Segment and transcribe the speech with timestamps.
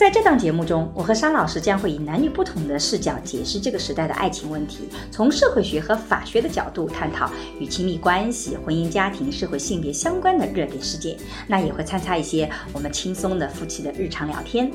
[0.00, 11.18] 在这档节目中，我和沙老师将会以男女不同的视角解释这个时代的爱情问题，从社会学和法学的角度探讨与亲密关系、婚姻家庭、社会性别相关的热点事件。
[11.46, 14.72] 那也会参差一些我们轻松的夫妻的日常聊天。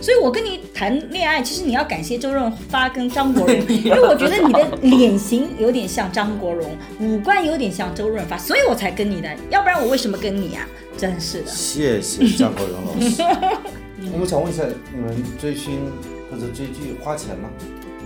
[0.00, 6.70] 所以，我跟你谈恋爱，其实你要感谢周润发跟张国荣， 因为我觉得你的脸型有点像张国荣，
[7.00, 9.28] 五官有点像周润发，所以我才跟你的。
[9.50, 10.64] 要不然我为什么跟你啊？
[10.96, 11.46] 真是的。
[11.46, 13.22] 谢谢张国荣老师。
[14.12, 14.62] 我们想问一下，
[14.94, 15.80] 你们追星
[16.30, 17.48] 或者追剧花钱吗？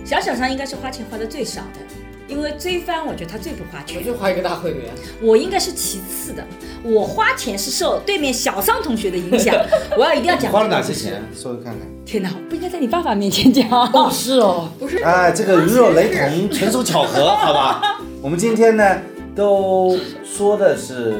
[0.03, 1.79] 小小张应该是花钱花的最少的，
[2.27, 3.97] 因为追番我觉得他最不花钱。
[3.97, 4.85] 我就花一个大会员。
[5.21, 6.43] 我应该是其次的，
[6.83, 9.55] 我花钱是受对面小桑同学的影响。
[9.95, 10.51] 我要一定要讲。
[10.51, 11.21] 花了哪些钱？
[11.35, 11.81] 说说看看。
[12.03, 13.69] 天哪，不应该在你爸爸面前讲。
[13.69, 14.97] 哦，是哦，不是。
[15.03, 18.01] 哎，这个鱼肉雷同，纯属巧合，好吧？
[18.23, 19.01] 我们今天呢，
[19.35, 21.15] 都说的是。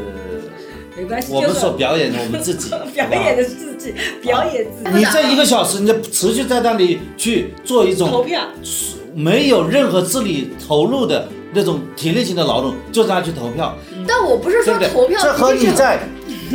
[1.01, 4.97] 没关系，我们所表演的我们自己， 表演的自己，表演自己。
[4.97, 8.41] 你这一个小时，你持续在那里去做一种投票，
[9.15, 13.75] 没有任何智力投入的那种体力型的劳动，就在那去投票。
[14.07, 15.99] 但我不是说投票，这和你在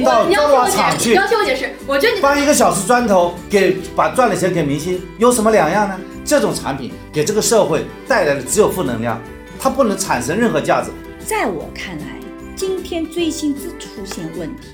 [0.05, 5.99] 到砖瓦厂去，你要听我解释，我觉得你搬一个小时砖头给把赚的钱给明星有什么两样呢？
[6.25, 9.21] 这种产品给这个社会带来的只有负能量，
[9.59, 10.91] 它不能产生任何价值。
[11.25, 12.16] 在我看来。
[12.57, 14.69] 今天追星之出现问题，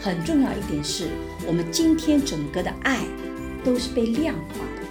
[0.00, 1.08] 很重要一点是
[1.44, 3.00] 我们今天整个的爱
[3.64, 4.82] 都是被量化的。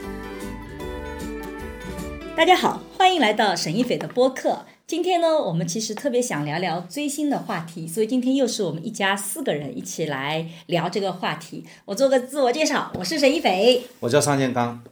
[2.35, 4.65] 大家好，欢迎来到沈一斐的播客。
[4.85, 11.63] 今天呢，我们其实特别想聊聊追星的话题，所以今天又是我们一家四个人一起来聊这个话题。
[11.85, 14.83] 我做个自我介绍，我是沈一斐，我叫尚建刚。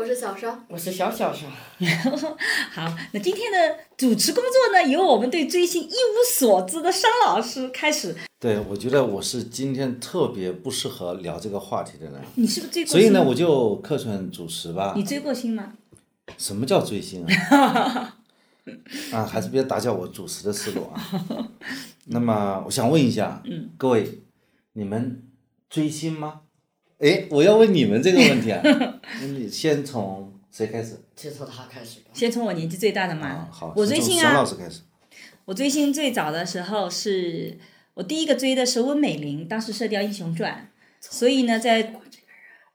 [0.00, 1.46] 我是小商，我是小小商。
[2.72, 8.16] 好，那今天的主持工作呢，由我们对追星一无所知的商老师开始。
[8.38, 12.14] 对，我觉得我是今天特别不适合聊这个话题的人。
[12.36, 12.98] 你是不是追过星？
[12.98, 14.94] 所以呢，我就客串主持吧。
[14.96, 15.74] 你追过星吗？
[16.38, 18.16] 什么叫追星啊？
[19.12, 21.48] 啊，还是别打搅我主持的思路啊。
[22.06, 24.22] 那么，我想问一下，嗯，各位，
[24.72, 25.22] 你们
[25.68, 26.40] 追星吗？
[27.00, 31.00] 哎，我要问你们这个问题啊， 那你先从谁开始？
[31.16, 32.00] 先从他开始。
[32.12, 33.48] 先从我年纪最大的嘛。
[33.50, 33.72] 好。
[33.74, 34.22] 我追星啊。
[34.22, 34.80] 沈老师开始。
[35.46, 37.58] 我追星最早的时候是，
[37.94, 40.68] 我第一个追的是温美玲，当时《射雕英雄传》，
[41.16, 41.94] 所以呢，在。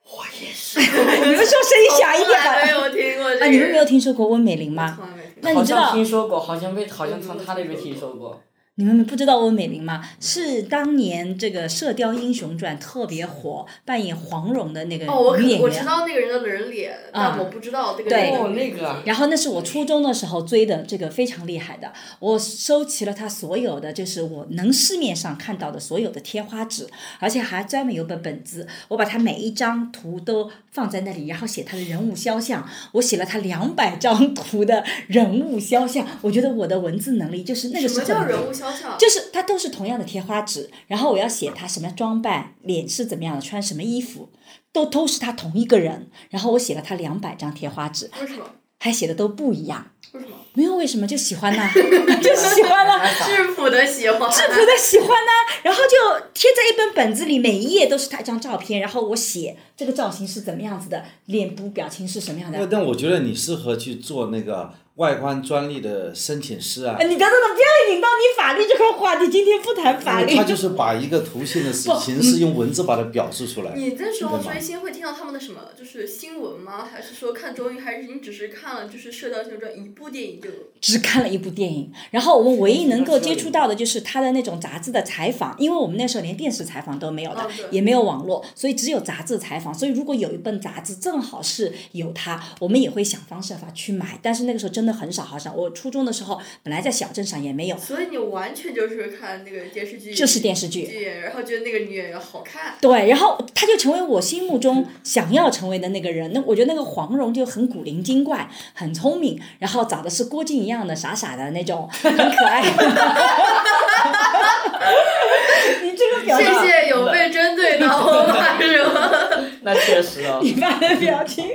[0.08, 0.80] 我也是。
[0.82, 2.66] 你们说声音小一点。
[2.66, 3.28] 没有听过。
[3.28, 5.00] 啊，你们没有听说过温美玲吗？
[5.42, 5.94] 那你知道？
[5.94, 8.42] 听说过，好像被，好像从他那边听说过。
[8.78, 10.06] 你们不知道温美玲吗？
[10.20, 15.06] 是当年这个《射雕英雄传》特别火，扮演黄蓉的那个
[15.38, 15.62] 女演员。
[15.62, 18.10] 我知道那个人的人脸，但我不知道这个。
[18.10, 19.02] 对，那个。
[19.06, 21.94] 然后那是我初中的时候追的，这个非常厉害的。
[22.20, 26.86] 我收齐了他所有的，就是我能市面上看到的所有的贴花纸，
[27.20, 32.68] 而且还专门有本本子，我把他每一张图都放在那里，然后写他的人物肖像。
[32.92, 38.06] 我写了他两百张图的人物肖像，我觉得我的文字能力就是那个时候。
[38.06, 38.65] 什么叫人物肖？
[38.98, 44.30] 就是它都是同样的贴花纸，然后我要写他什么装扮，脸是怎么样的，穿什么衣服，
[44.72, 46.10] 都都是他同一个人。
[46.30, 48.46] 然后我写了他两百张贴花纸，为什么？
[48.80, 49.88] 还写的都不一样。
[50.14, 50.36] 为什么？
[50.54, 51.70] 没有为什么，就喜欢呐，
[52.22, 55.32] 就喜欢呐，质朴的喜欢，质朴的喜欢呐。
[55.64, 62.68] 然后就贴在一本本子里，每一页都是他一张照片，然后我写这个造型是怎么样子的，脸部表情是什么样的。
[62.68, 64.74] 但我觉得你适合去做那个。
[64.96, 66.96] 外观专利的申请师啊！
[66.98, 70.34] 你等等等，不要引到你法律这块话题，今天不谈法律。
[70.34, 73.74] 他就是把一个图形的形式用文字把它表示出来。
[73.76, 75.60] 你那时候追星会听到他们的什么？
[75.78, 76.88] 就是新闻吗？
[76.90, 77.78] 还是说看综艺？
[77.78, 80.50] 还是你只是看了就是《射雕英雄传》一部电影就？
[80.80, 89.72] 只看了一部电影，然后我们唯一能够接触到的就是他的那种杂志的采访，因为我们那时候连电视采访都没有的，也没有网络，所以只有杂志采访。
[89.72, 94.18] 所以如果有一本杂志正好是有他，我们也会想方设法去买。
[94.24, 95.70] 但是那个时候真的很少，好少我。
[95.72, 97.78] 初中的时候，本来在小镇上也没有。
[97.78, 100.16] 所以你完全就是看那个电视剧。
[100.16, 100.90] 就是电视剧。
[101.22, 102.76] 然后觉得那个女演员好看。
[102.80, 106.32] 对，然后她就成为我心目中想要成为的那个人。
[106.32, 112.64] 那我觉得那个黄蓉就很古灵精怪，很聪明，然后长的是郭靖一样的傻傻的那种，很可爱。
[115.84, 118.58] 你这个表情谢谢有被针对到，我马
[119.64, 120.40] 那确实啊。
[120.42, 121.50] 你发的表情，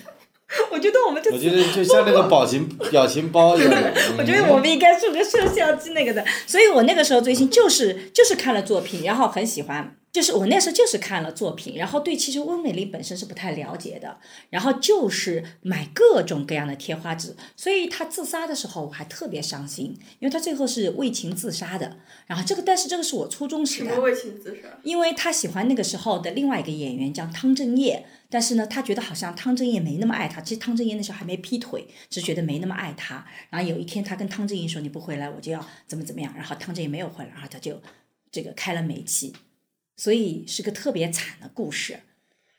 [0.70, 3.92] 我觉得我们这我觉得就像那个表情表情包一样的。
[4.18, 9.96] 我觉得我们应该做个摄像机那个的，所以我那个时候追星就是就是看了作品，然后很喜欢。
[10.16, 14.18] 就是我那时候就是看了作品，然后对其实温美玲本身是不太了解的，
[14.48, 21.98] 然后就是买各种各样的贴花纸，所以她自杀的时候我还特别伤心，因为她最后是为情自杀的。
[22.26, 24.68] 然后这个，但是这个是我初中时代什么，为情自杀？
[24.82, 30.40] 因为她喜欢那个时候的另外一个演员叫汤镇业，但是呢，她觉得好像汤镇业没那么爱她。
[30.40, 33.26] 其实汤镇业那时候还没劈腿，只是觉得没那么爱她。
[33.50, 37.78] 然后有一天，她跟汤镇业说：“你不回来，我就要怎么怎么样。”然后汤镇业没有回来，然后她就
[38.32, 39.34] 这个开了煤气，
[39.96, 42.00] 所以是个特别惨的故事。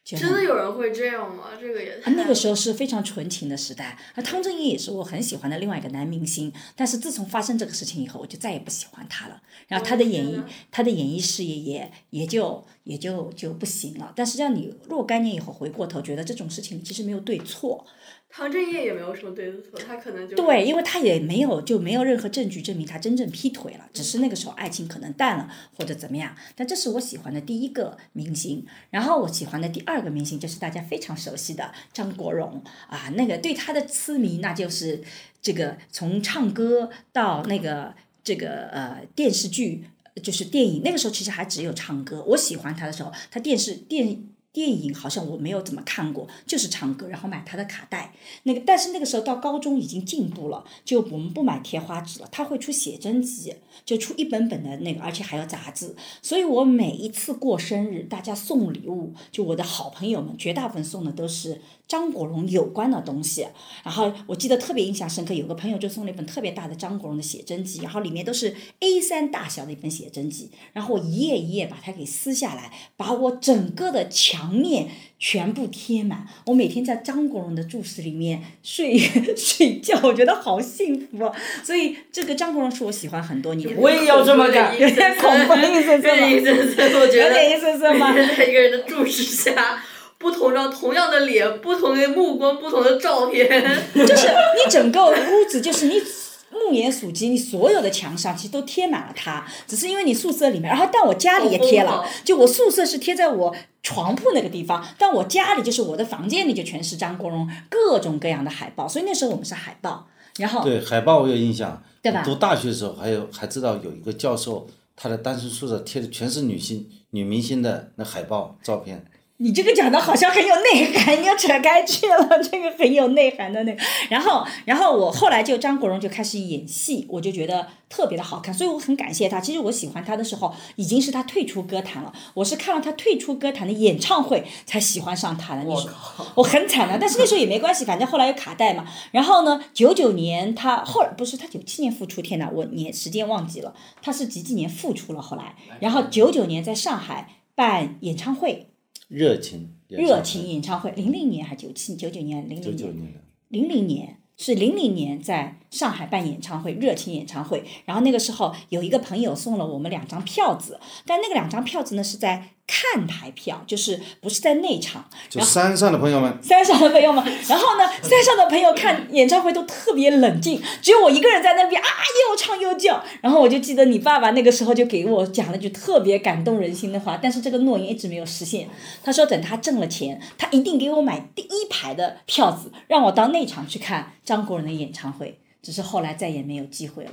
[0.03, 1.49] 真的有人会这样吗？
[1.59, 6.49] 这个也那个时候是非常纯情的时代，而汤镇业也是我很喜欢的另外一个男明星。
[6.77, 9.41] 但是自从发生这个事情以后，我就再也不喜欢他了。
[9.67, 10.41] 然后他的演艺
[10.71, 14.13] 他的演艺事业也也就也就就不行了。
[14.15, 17.85] 但实际上你若干年以后回过头，觉得这种事情其实没有对错，
[18.29, 26.35] 唐振业也没有什么对的错，他可能就对，因为他也没有就没有任何证据证明他真正劈腿了，只是那个时候爱情可能淡了或者怎么样。
[26.55, 35.01] 但这是我喜欢的第一个明星，然后我喜欢的第二个明星就是大家非常熟悉的张国荣啊，那个对他的痴迷那就是
[35.41, 39.85] 这个从唱歌到那个这个呃电视剧。
[40.23, 42.23] 就是电影，那个时候其实还只有唱歌。
[42.29, 44.19] 我喜欢他的时候，他电视电
[44.57, 48.11] 电影好像我没有怎么看过，就是唱歌，然后买他的卡带。
[48.41, 53.53] 那个，但是那个时候到高中已经进步了，就我们不买贴花纸了，他会出写真集，
[53.85, 55.95] 就出一本本的那个，而且还有杂志。
[56.23, 63.47] 所以我每一次过生日，大家送礼物，就我的好朋友们，绝大部分送的都是张国荣有关的东西。
[63.83, 74.87] 然后我记得特别印象深刻，有个朋友就送了一本特别大的张国荣的写真集，然后里面都是 A 三大小的一本写真集，然后我一页一页把它给撕下来，把我整个的墙面
[75.19, 76.27] 全部贴满。
[76.45, 78.97] 我每天在张国荣的注释里面睡
[79.35, 81.33] 睡觉，我觉得好幸福哦。
[81.63, 83.81] 所以这个张国荣是我喜欢很多年的。
[83.81, 89.81] 我也要这么干有点恐怖阴森森吗 有点阴森森，我觉得有点阴森森吗在一个人的注视下，
[90.17, 93.47] 不同张同样的脸，不同的目光，不同的照片，
[93.93, 96.01] 就是你整个屋子，就是你
[96.49, 112.23] 目眼所及，你所有的墙上其实都贴满了它，只是因为你宿舍里面，然后但我家里也贴了就我宿舍是贴在我床铺那个地方，但我家里就是我的房间里就全是张国荣各种各样的海报，所以那时候我们是海报，然后对海报我有印象，对吧？
[112.23, 119.05] 读大学的时候还有还知道有一个教授，他的单身宿舍贴的全是女星女明星的那海报照片。
[119.39, 123.79] 你这个讲的好像很有内涵，你要扯开去了，这个很有内涵的那个。
[124.09, 129.39] 然后，然后我后来就张国荣就开始演戏，我就觉得特别的好看，所以我很感谢他。
[129.39, 132.11] 其实我喜欢他的时候，已经是他退出歌坛了。
[132.33, 135.61] 我是看了他退出歌坛的演唱会才喜欢上他的。
[135.63, 135.87] 你说
[136.33, 138.87] 我很惨的，但是那时候也没关系，反正后来有卡带嘛。
[139.11, 148.71] 然后呢，九九年他后来不是他九七年复出，天呐，我年时间忘记了，他是几几年复出了后来，然后九九年在上海办演唱会。
[149.07, 153.23] 热情，热情演唱会，零零年还九七九九年零零年。
[153.47, 157.63] 零零年是零零年在上海办演唱会，热情演唱会。
[157.85, 165.05] 然后那个时候有一个朋友送了我们两张票子，但那个两张票子呢是在看台票，就是不是在内场。
[165.29, 173.03] 就山上的朋友们，山上的朋友们，然后呢，山上的朋友看演唱会都特别冷静，只有我一个人在那边啊，又唱又叫。
[173.21, 178.67] 然后我就记得你爸爸那个时候就给我讲了句特别感动人心的话，但是这个诺言一直没有实现。
[179.03, 185.39] 他说等他挣了钱，他一定给我买第一排的票子，让我到内场去看张国荣的演唱会。
[185.67, 187.11] 只是后来再也没有机会了。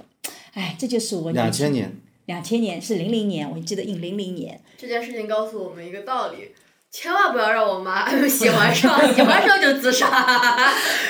[0.52, 1.92] 哎，这就是我两千年，
[2.26, 4.61] 两千年是零零年，我记得应零零年。
[4.78, 6.52] 这件事情告诉我们一个道理。
[6.92, 10.06] 千万不要让我妈喜欢上，喜欢上就自杀，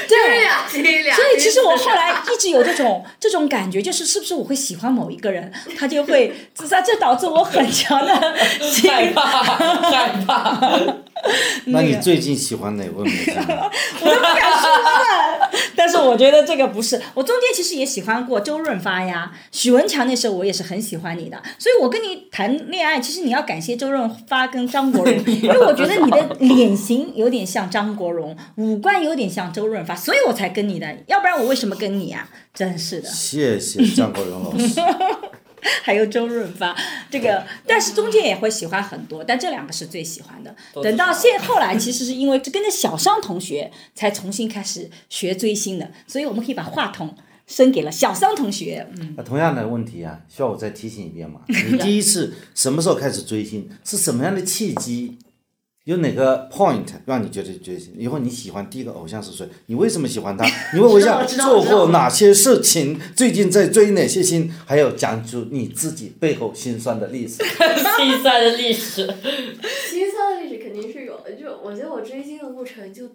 [0.09, 8.15] 就是两心两所以其实我后来一直有这种这种感觉，就是是不是我会喜欢某一个人，他就会自杀，这导致我很强的
[8.89, 9.21] 害怕，
[9.91, 10.97] 害怕。
[11.67, 13.35] 那你最近喜欢哪位明星？
[13.37, 15.24] 我都不敢说了。
[15.95, 32.29] 但是我觉得这个不是，我中间其实也喜欢过周润发呀，许文强那时候我也是很喜欢你的，所以我跟你谈恋爱，其实你要感谢周润发跟张国荣， 因为我觉得你的脸型有点像张国荣，五官有点像周润发，所以我才跟你的，要不然我为什么跟你啊？
[32.53, 33.09] 真是的。
[33.09, 34.81] 谢谢张国荣老师。
[35.83, 36.77] 还有周润发，
[37.11, 40.55] 这个，但是中间也会喜欢很多，但这两个是最喜欢的。
[40.83, 47.15] 等到现后来，其实是因为跟着小商同学才重新开始学追星的，所以我们可以把话筒
[47.47, 48.87] 伸给了小商同学。
[48.99, 51.41] 嗯，那同样的问题啊，需要我再提醒一遍吗？
[51.49, 53.69] 你第一次什么时候开始追星？
[53.85, 55.19] 是什么样的契机？
[55.85, 57.95] 有哪个 point 让你觉得追星？
[57.99, 59.47] 以后你喜欢第一个偶像是谁？
[59.67, 60.47] 你为什么喜欢他？
[60.73, 62.99] 你问我一下做过哪些事情？
[63.15, 64.51] 最近在追哪些星？
[64.67, 67.45] 还有讲出你自己背后心酸的历史。
[67.45, 69.07] 心酸的历史。
[69.91, 73.07] 心酸的历史肯定是有的，就我觉得我追星的过程就，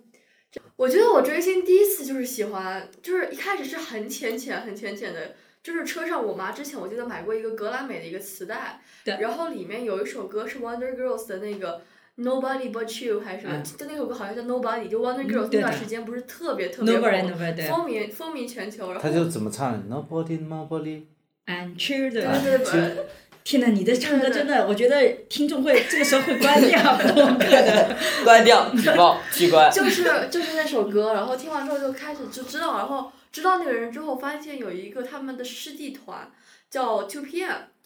[0.51, 5.33] 就我觉得我追星第一次就是喜欢，就是一开始是很浅浅、很浅浅的，
[5.63, 11.81] 就是车上我妈之前我记得买过一个格莱美的一个磁带，然后里面有一首歌是 Wonder Girls 的那个。
[12.19, 13.55] Nobody but you 还是什么？
[13.55, 21.03] 嗯就那首歌好像叫 Nobody，就 Wonder Girls 那段时间不是特别特别 Nobody 火风靡风靡全球，然后他就怎么唱？Nobody, nobody。
[21.47, 22.41] and children。
[22.43, 23.05] 对对对，
[23.43, 26.79] 天呐，你的唱歌真的，我觉得听众会这个时候会关掉
[27.15, 27.97] 播客的。
[28.23, 29.71] 关掉，举报，取关。
[29.71, 36.29] 就是就是那首歌，然后听完之后就开始就知道，然后知道那个人之后，发现有一个他们的师弟团
[36.69, 37.23] 叫 Two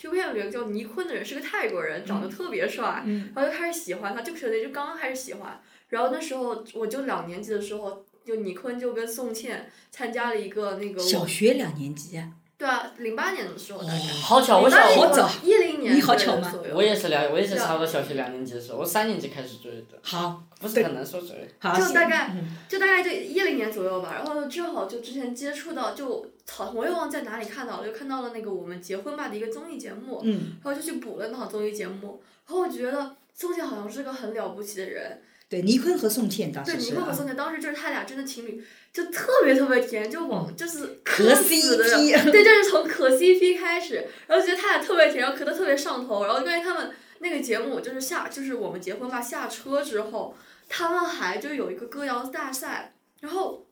[0.04, 3.32] PM，Two PM 里有个叫尼坤的人是个泰国人，长得特别帅，嗯。
[3.34, 12.32] 然后就开始喜欢他，就可能就刚刚开始喜欢，然后那时候我就两年级的时候，就尼坤就跟宋茜参加了一个那个小学两年级啊，
[12.64, 14.00] 对啊，零八年的时候大概。
[14.00, 21.46] 好巧，我小我好早一零年你好巧吗左右我也是两，我也是差不多小学两年级的时候，我三年级开始追的，好，不是很难说追。
[21.60, 35.22] 好，就大概嗯就大概就一零年左右吧，然后正好就之前接触到，就好我又忘在哪里看到了，就看到了那个我们结婚吧的一个综艺节目，嗯，然后就去补了那档综艺节目，然后我觉得宋茜好像是个很了不起的人，
[35.54, 41.78] 对，倪坤和宋茜当，时是啊倪坤和宋茜当时就是他俩真的情侣，就特别特别甜，就往就是磕，CP
[42.32, 50.36] 对，就是从磕 CP 开始，然后觉得他俩特别甜，然后磕的特别上头，然后关于他们那个节目就是下就是我们结婚吧下车之后，
[50.68, 53.68] 他们还就有一个歌谣大赛，然后。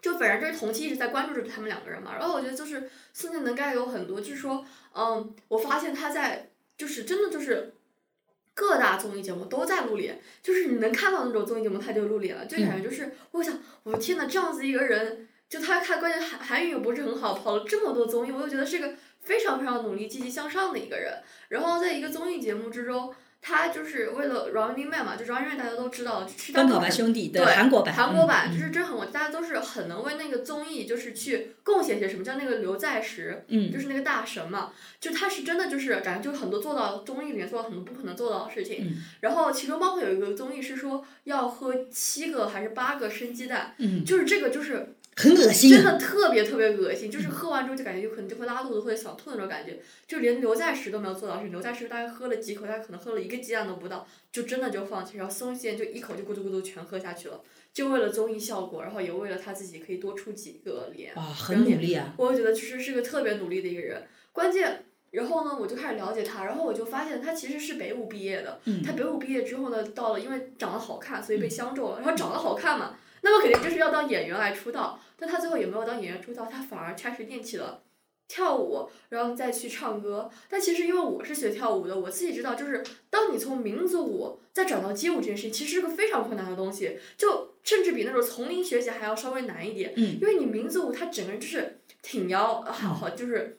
[0.00, 7.72] 就反正就是同期一直在关注着他们两个人嘛，然后我觉得就是宋茜能盖有很多，就是说，嗯，我发现她在就是真的就是
[8.54, 21.22] 各大综艺节目都在露脸，就是你能看到那种综艺节目他就露脸了，就感觉就是我想，我的天呐，这样子一个人，就他看关键韩韩语也不是很好，跑了这么多综艺，我就觉得是个非常非常努力、积极向上的一个人。
[21.48, 28.56] 然后在一个综艺节目之中，他就是为了 Running Man 嘛，就 Running Man 大家都知道，去跑吧兄弟的对韩国版，韩国版嗯。
[28.56, 33.72] 就是真很火，大家都是很能为那个综艺就是去贡献些什么，像那个刘在石，嗯。
[33.72, 39.02] 就是那个大神嘛，就他是真的就是感觉就很多做到综艺里面做到很多不可能做到的事情，嗯。
[39.20, 57.40] 然后其中包括有一个综艺是说要喝七个还是八个生鸡蛋，嗯，就是这个就是很恶心啊，真的特别特别恶心，就是喝完之后就感觉有可能就会拉肚子或者想吐那种感觉，就连刘在石都没有做到，是刘在石大概喝了几口，他可能喝了一个鸡蛋都不到，就真的就放弃，然后宋茜就一口就咕嘟咕嘟全喝下去了，
[57.72, 64.84] 就为了综艺效果，然后也为了他自己可以多出几个脸，哇，很努力啊，我就觉得其实是个特别努力的一个人，关键。
[65.10, 68.58] 然后呢，我就开始了解他，然后我就发现他其实是北舞毕业的。
[68.64, 72.00] 嗯他北舞毕业之后呢，到了因为长得好看，所以被相中了。
[72.00, 75.00] 然后长得好看嘛，那么肯定就是要当演员来出道。
[75.16, 77.82] 但他最后也没有当演员出道，他反而开始练起了
[78.28, 80.30] 跳舞，然后再去唱歌。
[80.48, 89.92] 但其实因为我是学跳舞的，我自己知道，就是当你从民族舞再转到街舞这件事情，其实是个非常困难的东西，就甚至比那种从零学习还要稍微难一点。
[89.96, 93.58] 嗯因为你民族舞它整个人就是挺腰，好好就是。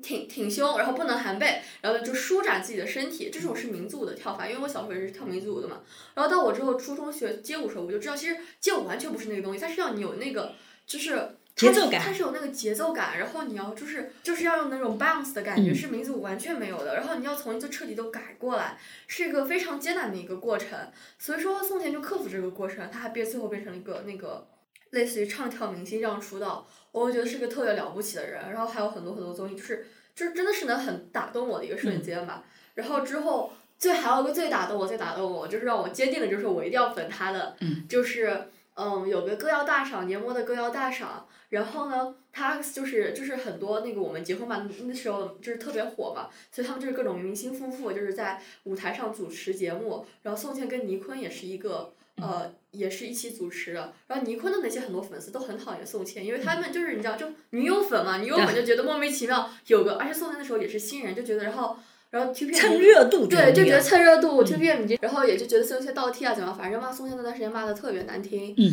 [0.00, 4.48] 挺挺胸，然后不能含背，然后就舒展自己的身体，这种是民族舞的跳法。
[4.48, 5.80] 因为我小时候也是跳民族舞的嘛，
[6.14, 10.54] 然后到我之后初中学街舞时候，我就知道其实街舞完全不是那个东西，它是要你有那个
[10.86, 16.94] 就是节奏感它是有那个节奏感，然后你要就是就是要用那种 bounce 的感觉，嗯是民族舞完全没有的。
[16.96, 20.78] 然后你要从就彻底都改过来，是一个非常艰难的一个过程。
[21.18, 24.46] 所以说宋田就克服这个过程，他还变最后变成了一个那个
[24.90, 28.50] 类似于唱跳明星这样出道，我觉得是个特别了不起的人。
[28.50, 32.44] 然后还有很多很多综艺，就是就是真的是能很打动我的一个瞬间吧。
[32.74, 51.92] 然后之后最还有一个最打动我、最打动我，就是让我坚定的就是我一定要粉他的，嗯就是嗯有个歌谣大赏年末的歌谣大赏，然后呢他就是就是很多那个我们结婚吧那时候就是特别火嘛，所以他们就是各种明星夫妇就是在舞台上主持节目，然后宋茜跟倪坤也是一个。
[52.20, 53.92] 呃，也是一起主持的。
[54.06, 61.76] 然后尼坤的那些很多粉丝都很讨厌宋茜，因为他们就是你知道，就女友粉嘛，女友粉就觉得莫名其妙有个，而且宋茜那时候也是新人，就觉得然后
[62.10, 68.54] 然后 T P 蹭热度对，就觉得蹭热度，T P M 然后也就觉得宋茜倒贴啊怎么，反正骂宋茜那段时间骂的特别难听。
[68.56, 68.72] 嗯。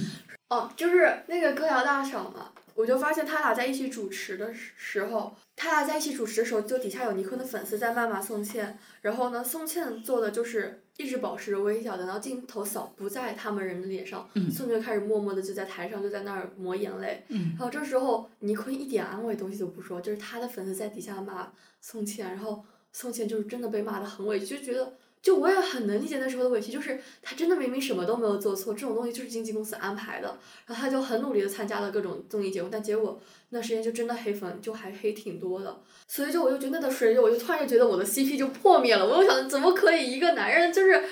[0.49, 17.49] 哦，就是那个歌谣大赏嘛，我就发现他俩在一起主持的时时候，他俩在一起主持的时候，就底下有尼坤的粉丝在谩骂宋茜，然后呢，宋茜做的就是一直保持着微笑，等到镜头扫不在他们人的脸上，嗯宋茜就开始默默的就在台上就在那儿抹眼泪，嗯。
[17.49, 21.51] 然后这时候尼坤一点安慰东西都不说，就是他的粉丝在底下骂
[21.81, 30.37] 宋茜，然后宋茜就是真的被骂的很委屈，就觉得就我也很能理解那时候的委屈，就是他真的明明什么都没有做错，这种东西就是经纪公司安排的，
[30.67, 41.03] 然后他就很努力的参加了各种综艺节目，但结果那时间就真的黑粉就还黑挺多的，所以就我就觉得那段时间，我就突然就觉得我的 CP 就破灭了，我又想怎么可以一个男人就是。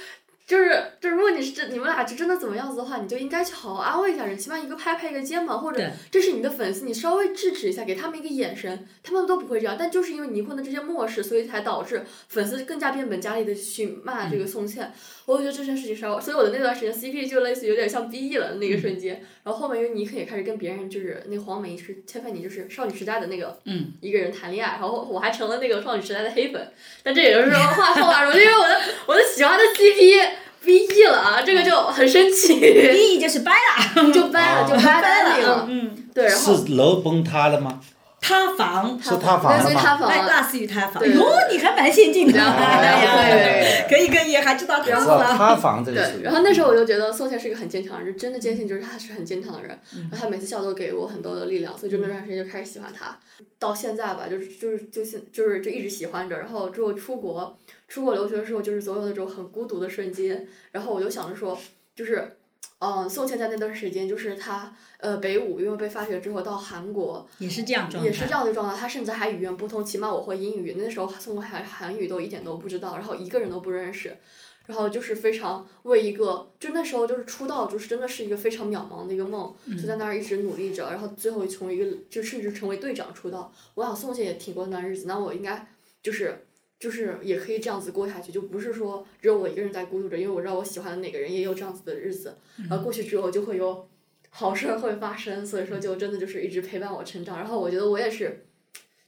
[0.48, 5.82] 就是，就如果你是真你们俩是真的怎么样子的话，你就应该去好好安慰一下人，起码一个拍拍一个肩膀，或者
[6.12, 9.78] 这是你的粉丝，你稍微制止一下，给他们一个眼神，他们都不会这样。
[9.80, 14.92] 但就是因为倪坤的这些漠视，所以才导致粉丝更加变本加厉的去骂这个宋茜。
[15.26, 19.24] 我就觉得这件事情稍微，所以我的那段时间 CP 就类似有点像 BE 了那个瞬间。
[19.44, 26.74] 然后后面因为倪坤也开始跟别人就是那黄梅是千帆，你就是少女时代的那个嗯一个人谈恋爱，然后我还成了那个少女时代的黑粉。
[27.02, 30.41] 但这也就是说话后话说，因为我的我的喜欢的 CP。
[30.64, 35.66] BE 了啊，这个就很生气，VE 就是掰了，就掰了，就掰了。
[35.68, 37.80] 嗯，对，然后是楼崩塌了吗？
[38.22, 38.98] 塌房。
[39.02, 39.52] 是塌房？
[39.52, 40.42] 哎，塌房了。
[40.42, 41.04] 类似于塌房。
[41.04, 42.40] 对哟，你还蛮先进的。
[42.40, 45.38] 哎呀对可以可以，还知道塌知道房。
[45.38, 46.22] 塌房这个对，是。
[46.22, 49.70] 然后那时候我就觉得宋茜是一个很坚强的人，真的坚信就是她是很坚强的人，
[50.10, 53.18] 然后她每次笑都给我很多的力量，所以就那段时间就开始喜欢她，
[53.60, 61.58] 到现在吧，就是就是就是就是就一直喜欢着，然后之后出国出国留学的时候，就是总有那种很孤独的瞬间，然后我就想着说，
[61.96, 62.38] 就是。
[62.84, 68.10] 嗯，宋茜在那段时间，就是她呃北舞，因为被发掘之后到韩国，也是这样状态。
[68.10, 74.18] 也是这样的状态，她甚至还语言不通，起码我会英语，那时候宋国韩韩语都一点都不知道，然后一个人都不认识，
[74.66, 83.54] 然后就是非常为一个，就那时候就是出道，就是真的是一个非常渺茫的一个梦，就在那儿一直努力着，然后最后成为一个，就甚至成为队长出道。
[83.76, 85.68] 我想宋茜也挺过那段日子，那我应该
[86.02, 86.46] 就是。
[86.82, 92.36] 就是也可以这样子过下去，就不是说只有我一个人在孤独着，因为我知道我喜欢的哪个人也有这样子的日子，
[92.68, 93.88] 然后过去之后就会有
[94.32, 97.38] 好事儿会发生，所以说就真的就是一直陪伴我成长。
[97.38, 98.46] 然后我觉得我也是，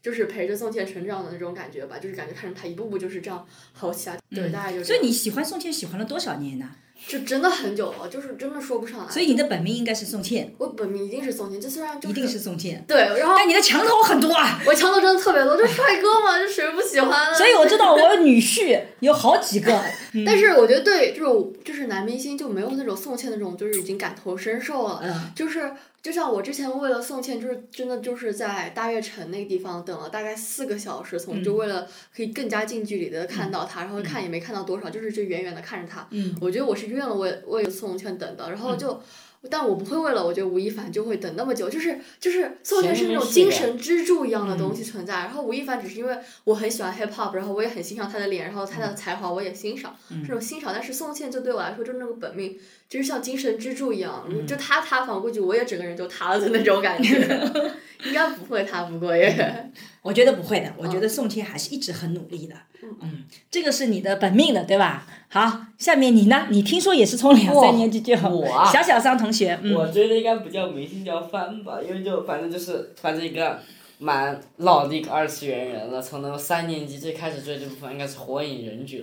[0.03, 4.19] 就是陪着宋茜成长的那种感觉吧，就是感觉看着她一步步就是这样好起来。
[4.29, 4.85] 对，大概就是。
[4.85, 6.75] 所以你喜欢宋茜喜欢了多少年呢？
[7.05, 9.12] 就真的很久了，就是真的说不上来。
[9.12, 12.84] 所以你的本命应该是宋茜，我本命一定是宋茜，就虽然就一定是宋茜。
[12.88, 17.34] 对，然后但你的墙头很多啊，我墙头真的特别多，就帅哥嘛，就谁不喜欢啊？
[17.36, 19.82] 所以我知道我女婿有好几个。
[20.25, 25.71] 但是我觉得对这种就是男明星就没有那种宋茜那种就是已经感同身受了，嗯就是
[26.03, 36.05] 就像我之前为了宋茜，就是真的就是在大悦城那个地方等了大概四个小时，从就为了可以更加近距离的看到她，然后看也没看到多少，就是就远远的看着她。
[36.11, 39.01] 嗯我觉得我是愿了为为宋茜等的，然后就。
[39.49, 57.19] 但我不会为了我觉得吴亦凡就会等那么久，就是就是宋茜是那种精神支柱一样的东西存在，然后吴亦凡只是因为我很喜欢 hip hop，然后我也很欣赏他的脸，然后他的才华我也欣赏，这种欣赏，但是宋茜就对我来说就是那个本命，就是像精神支柱一样，就他塌房，估计我也整个人就塌了的那种感觉，
[58.06, 59.71] 应该不会塌，不过也。
[60.01, 62.56] 我觉得不会的，我觉得宋茜还是一直很努力的。
[63.01, 65.08] 嗯，这个是你的本命的，对吧？
[65.29, 66.48] 好，下面你呢？
[66.50, 73.60] 你听说也是从两三年级就我啊小小三同学，嗯，我追的应该不叫明星，叫番吧，因为就反正就是反正一个
[73.98, 76.02] 蛮老的一个二次元人了。
[76.02, 78.98] 从那个三年级最开始追这部分应该是《火影忍者》，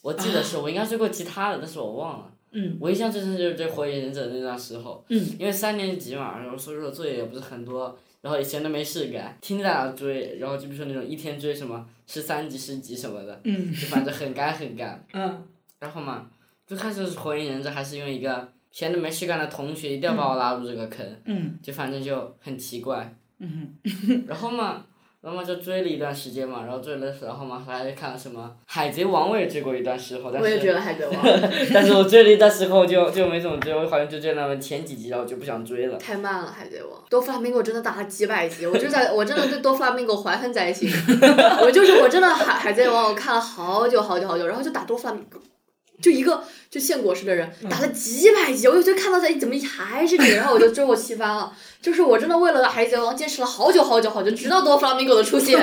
[0.00, 2.30] 我记得是我应该追过其他的，但是我忘了。
[2.52, 2.76] 嗯。
[2.80, 5.04] 我印象最深就是追《火影忍者》那段时候。
[5.08, 5.26] 嗯。
[5.40, 15.04] 因为三年级嘛，然后所以说作业也不是很多，然后以前都没事干，天天在那追，然后就比如说那种一天追什么十三集、十集什么的，嗯就反正很干很干。
[15.12, 15.42] 嗯
[15.82, 16.24] 然后嘛，
[16.64, 23.12] 最开始是火影忍者，还是因为一个闲着没事干的同学一定要把我拉入这个坑，嗯就反正就很奇怪。
[23.40, 23.74] 嗯
[24.28, 24.84] 然后嘛，
[25.20, 31.16] 然后嘛就追了一段时间嘛，然后追了，然后嘛还看了什么《海贼王》，我也追过一段时候，但我也觉是得海贼王
[31.74, 35.98] 但是我追了一段时候就就没怎么追，我好像就追了前几集，然后就不想追了。
[35.98, 37.02] 太慢了，海贼王。
[37.10, 40.88] 多弗拉明戈真的打了几百集，我就在我真的对多弗拉明戈怀恨在心。
[41.60, 45.40] 我就是我真的海海贼王，我看了好久好久好久，然后就打多弗拉明戈。
[46.02, 51.50] 就一个就献果实的人打了几百集，我就觉得看到他怎么还是你，然后我就追我气翻了。
[51.80, 55.58] 就是我真的为了海贼王坚持了好久好久好久，直到多弗拉明戈的出现，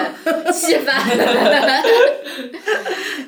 [0.52, 1.08] 气翻。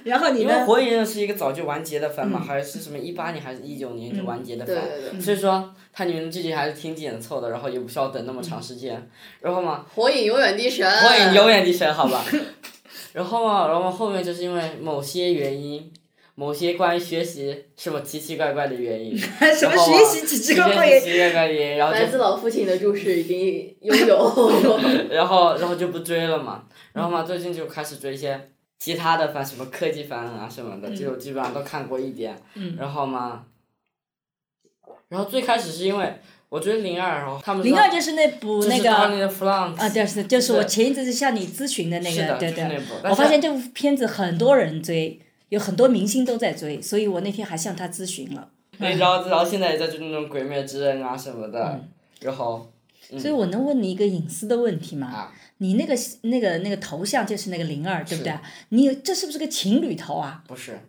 [0.03, 0.65] 然后你因为呢？
[0.65, 9.09] 火影忍者是一个早就完结的番嘛，还是什么一八年还是一九年就完结的番，对对对，所以说它里面的剧情还是挺紧凑的，然后也不需要等那么长时间，
[9.41, 9.85] 然后嘛。
[9.93, 10.89] 火影永远的神。
[10.89, 12.23] 火影永远的神，好吧。
[13.13, 15.91] 然后嘛，然后后面就是因为某些原因，
[16.41, 19.15] 某些关于学习什么奇奇怪怪的原因，
[19.55, 24.51] 什么学习奇奇怪怪也学习奇奇怪怪的原因，然后来自老父亲的注视已经拥有。
[25.11, 28.49] 然后然后就不追了嘛，然后嘛最近就开始追一些
[28.79, 32.35] 其他的番，什么科技番啊什么的，就基本上都看过一点。
[32.55, 32.75] 嗯。
[32.79, 33.43] 然后嘛，
[35.09, 36.15] 然后最开始是因为
[36.49, 42.81] 我追零二，然后他们零二就是那部那个啊，对是就是我前一阵子向你咨询的那个，对对。
[43.03, 48.49] 我发现这部片子很多人追，有很多明星都在追，所以我那天还向他咨询了。
[48.77, 51.83] 然后然后现在也在追那种《鬼灭之刃》啊什么的，
[52.21, 52.71] 然后。
[53.19, 55.07] 所以我能问你一个隐私的问题吗？
[55.07, 55.33] 啊。
[55.57, 58.33] 你那个那个那个头像就是那个灵儿，对不对？
[58.69, 60.41] 你这是不是个情侣头啊？
[60.47, 60.79] 不是。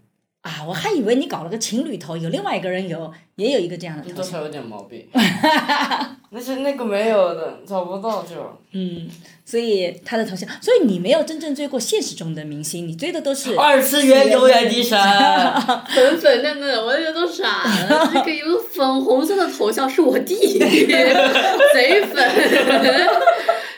[0.42, 4.16] 啊，我还以为你搞了个情侣头，有另外一个人有也有一个这样的头像。
[4.16, 5.08] 多少有点毛病。
[6.34, 8.58] 那是那个没有的，找不到就。
[8.72, 9.06] 嗯，
[9.44, 13.54] 所以他的头像，所以你没有真正追过现实中的明星，你追的都是。
[13.54, 14.98] 二次元永远的神。
[15.94, 18.10] 粉粉嫩嫩，我这都傻了。
[18.14, 22.30] 这个有粉红色的头像是我弟， 贼粉。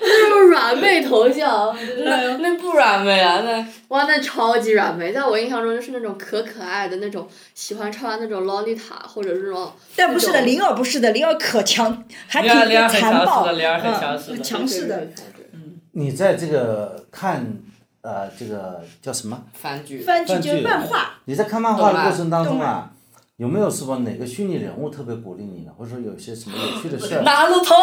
[0.07, 9.73] 那种软妹头像，那那不软妹啊，那哇，那超级软妹，在我印象中就是那种可可爱的那种，喜欢穿那种洛丽塔或者是种。
[9.97, 12.51] 但不是的，灵儿不是的，灵儿可强，还挺
[12.89, 15.09] 残暴，嗯，强势的。
[15.53, 15.81] 嗯。
[15.93, 17.47] 你在这个看
[18.03, 19.43] 呃这个叫什么？
[19.55, 20.01] 番剧。
[20.01, 21.15] 番剧就是漫画。
[21.25, 22.91] 你在看漫画的过程当中啊。
[23.37, 25.73] 有没有什么哪个虚拟人物特别鼓励你呢？
[25.77, 27.23] 或者说有些什么有趣的事儿？
[27.23, 27.75] 纳鲁头。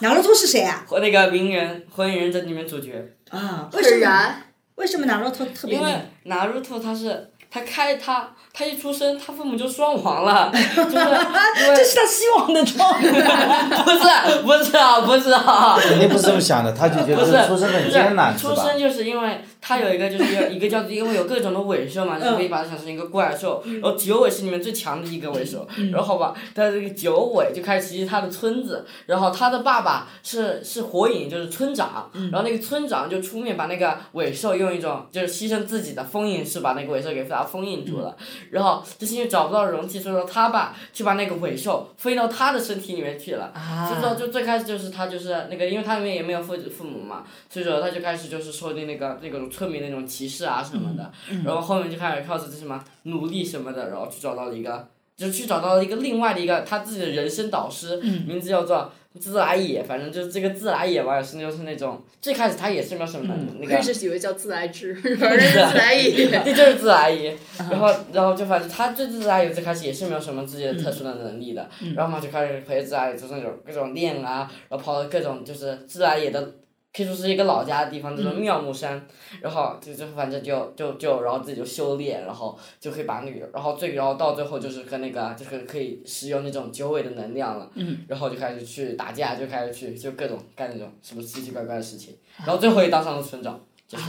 [0.00, 0.84] 纳鲁头是谁啊？
[0.84, 2.92] 和那个鸣人，火影忍者里面主角。
[3.30, 4.34] 啊，为什么？
[4.74, 5.76] 为什么纳鲁头特别？
[5.76, 5.92] 因为
[6.24, 8.30] 纳鲁头他是他开他。
[8.50, 13.08] 他一出生，他父母就双亡了， 就是这是他希望的状态。
[13.84, 15.78] 不是不是啊不是啊。
[15.80, 38.16] 肯定不是这么想的，他就觉得出生很艰难，出生就是因为他有一个就是一个叫因为有各种的尾兽嘛，就可以把它想成一个怪兽，然后九尾是里面最强的一个尾兽，然后吧，他这个九尾就开始袭击他的村子，然后他的爸爸是是火影，就是村长，然后那个村长就出面把那个尾兽用一种就是牺牲自己的封印式把那个尾兽给他封印住了。
[38.50, 43.52] 然后就是因为找不到容器，所以说他爸就把那个尾兽飞到他的身体里面去了。
[43.86, 51.10] 所以说就最开始就是他就是那个，因为他里面也没有父父母嘛，所以说他就开始就是受的那个那种村民那种歧视啊什么的。
[51.44, 58.92] 然后后面就开始靠着这什么努力什么的，然后去找到了一个，就去找到了一个另外的一个他自己的人生导师，名字叫做。
[59.18, 63.74] 自来也，反正就是这个自来也吧，是就是那种最开始他也是没有什么那个。
[63.74, 66.30] 开始以为叫自来之，反正自来也。
[66.44, 67.36] 这就是自来也，
[67.68, 76.52] 然后然后就反正他对自来也最开始也是没有什么自己的特殊的能力的，然后嘛就开始陪自来也就是那种各种练啊，然后跑到各种就是自来也的。
[76.98, 79.00] 可以说是一个老家的地方，就是妙木山，
[79.40, 87.70] 然后就就反正就就就然后自己就修炼，然后就可以把那个，然后最然后到最后就是跟那个就是可以使用那种九尾的能量了，
[88.08, 94.04] 然后就开始去打架，就开始去就各种干那种什么奇奇怪怪的事情，然后最后也当上了村长，就是。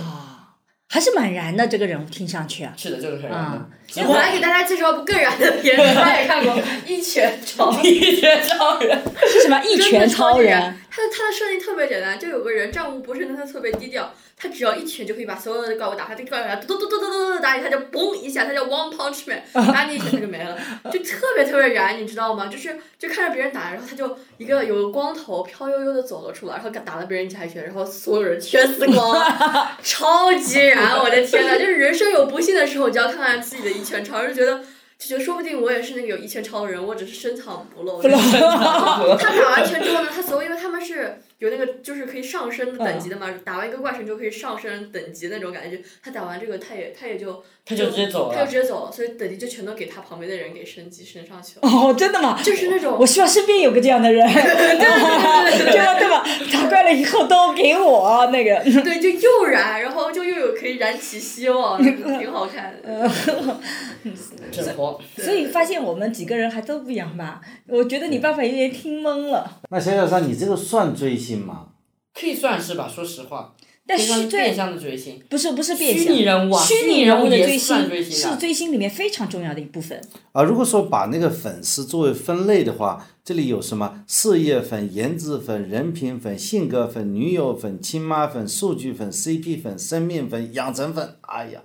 [0.91, 2.73] 还是蛮燃的，这个人物听上去啊。
[2.75, 4.07] 是的，就是很燃的。
[4.07, 6.55] 我来给大家介绍部更燃的片子，他也看过
[6.87, 7.79] 《一拳超人》。
[7.85, 9.61] 一拳超人是什么？
[9.63, 10.75] 一拳超人。
[10.99, 14.13] 他的他的设定特别简单，就有个人战无不胜，但他特别低调。
[14.41, 22.47] 他只要一拳就可以把所有的怪物打他，这个怪物咚咚咚咚咚咚打你，他就嘣一下，他叫 One Punch Man， 打你一拳他就没了，就特别特别燃，你知道吗？
[22.47, 29.21] 就是就看着别人打，然后他就一个有个光头飘悠悠的走了出来，然后打了别人一拳，然后所有人全死光，
[29.83, 30.97] 超级燃！
[30.97, 34.63] 我的天呐，就是人生有不幸的时候，你就要看看自己的一拳超，就觉得
[34.99, 37.99] 就觉得说不定我也是那个有一拳超人，我只是深藏不露。
[38.03, 41.21] 他打完拳之后呢，他所有因为他们是。
[41.39, 45.81] 有那个就是可以上升等级的嘛，打完一个怪神就可以上升等级那种感觉。
[46.03, 51.67] 他打完这个，他也他也就他就直接走了，他就直接走了，所以等级就全都给他旁边的人给升级升上去了。
[51.67, 52.41] 哦，真的吗？
[52.43, 52.97] 就是那种。
[52.99, 54.27] 我希望身边有个这样的人。
[54.27, 56.23] 对吧对对 对吧？
[56.51, 58.61] 打怪了以后都给我那个。
[58.81, 63.09] 对，就又燃，然后就又有可以燃起希望，挺好看的。
[65.17, 67.39] 所以发现我们几个人还都不一样吧？
[67.67, 69.59] 我觉得你爸爸有点听懵了。
[69.69, 71.73] 那小小三，你这个算追星吗？
[72.13, 73.55] 可以算是吧，说实话。
[73.85, 75.19] 但是变相的追星。
[75.29, 76.05] 不是不是变相。
[76.05, 77.75] 虚拟人物啊，虚拟人物的追星
[78.11, 79.99] 是追星里面非常重要的一部分。
[80.31, 91.15] 啊，如果说把那个粉丝作为分类的话，这里有什么事业粉、颜值粉、人品粉、性格粉、女友粉、亲妈粉、数据粉、CP 粉、生命粉、养成粉。
[91.21, 91.61] 哎呀，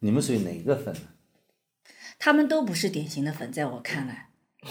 [0.00, 1.00] 你们属于哪个粉呢？
[2.18, 4.27] 他们都不是典型的粉，在我看来。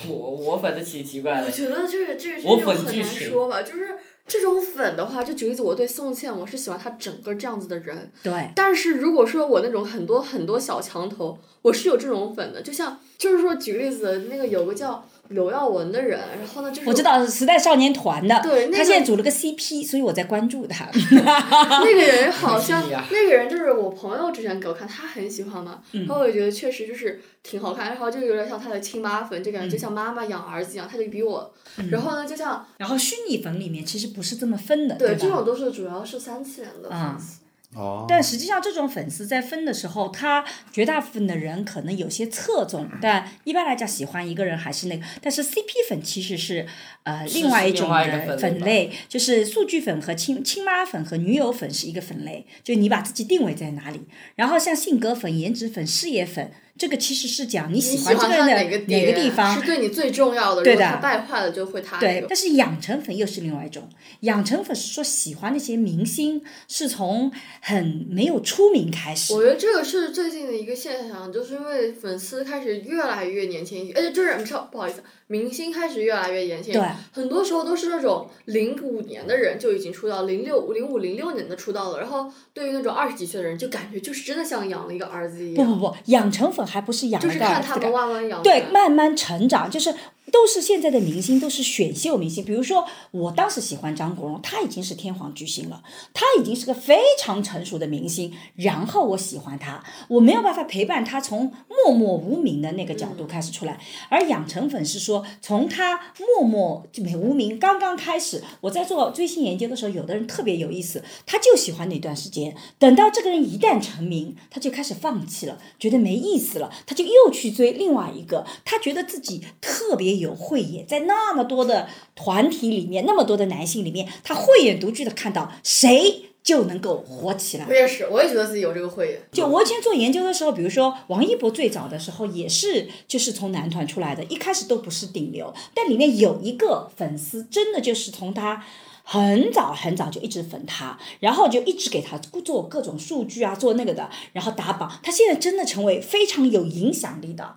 [0.07, 1.47] 我我粉的挺奇怪的。
[1.47, 3.95] 我觉得就是这个这个很难说吧，就是。
[4.29, 8.11] 这种粉的话，就举例子，我对宋茜，我是喜欢她整个这样子的人。
[8.21, 8.51] 对。
[8.53, 16.87] 但是如果说我那种很多很多小墙头，我是有这种粉的，就像就是说举例子，那个有个叫刘耀文的人，然后呢就是。
[16.89, 18.39] 我知道时代少年团的。
[18.43, 18.67] 对。
[18.69, 20.89] 他现在组了个 CP，所以我在关注他。
[20.93, 31.53] 那个人好像，那个人就是我朋友之前给我看，他很喜欢嘛，然后我也觉得确实就是挺好看，然后就有点像他的亲妈粉，就感觉就像妈妈养儿子一样，他就比我。
[31.91, 32.65] 然后呢，就像。
[32.77, 37.39] 然后虚拟粉里面其实不是这么分的，对，这种都是主要是三次元的粉丝。
[37.75, 45.05] 哦，但实际上，这种粉丝在分的时候，他绝大部分的人可能有些侧重，但一般来讲，喜欢一个人还是那个。
[45.21, 46.65] 但是 CP 粉其实是
[47.03, 54.01] 呃另外一种的粉类，就是数据粉和亲亲妈粉和女友粉是一个粉类，就你把自己定位在哪里。
[54.35, 60.99] 然后像性格粉、颜值粉、事业粉，这个其实是讲你你喜喜欢这个人的哪个哪个地方是对你最重要的，对的。
[61.01, 63.87] 败坏了就会他对，但是养成粉又是另外一种，
[64.21, 69.33] 养成粉是说喜欢那些明星，是从很没有出名开始。
[69.33, 76.83] 我觉得这个是最近的一个现象，就是因为粉丝开始越来越年轻，而且就是不是不好意思，明星开始越来越年轻，对。
[77.11, 89.93] 很多时候都是那种零五年的人就已经出道，零六零五零六年的出道了，然后对于那种二十几岁的人，就感觉就是真的像养了一个儿子一样，不不不，养成粉还不是养的看他们慢慢养对，慢慢成长，就是
[90.31, 92.43] 都是现在的明星，都是选秀明星。
[92.43, 95.81] 比如说，我当时喜欢张国荣，他已经是天皇巨星了，
[96.13, 98.33] 他已经是个非常成熟的明星。
[98.55, 103.79] 然后我喜欢他，我没有办法陪伴他从默默无名的那个角度开始出来。
[104.09, 127.73] 而养成粉是说，从他默默就没无名刚刚开始，我在做追星研究的时候，有的人特别有意思，他就喜欢那段时间，等到这个人一旦成名，他就开始放弃了，觉得没意思了，他就又去追另外一个，他觉得自己特别有慧眼，在那么多的团体里面，那么多的男性里面，他慧眼独具的看到谁就能够火起来我。
[127.73, 129.21] 也是，我也觉得自己有这个慧眼。
[129.31, 138.63] 就我以前做研究的时候，比如说王一博最早的时候也是就是从男团出来的，一开始都不是顶流，但里面有一个粉丝真的就是从他。
[139.09, 144.99] 很早很早就一直粉他，然后就一直给他做各种数据啊，做那个的，然后打榜。
[145.01, 147.55] 他现在真的成为非常有影响力的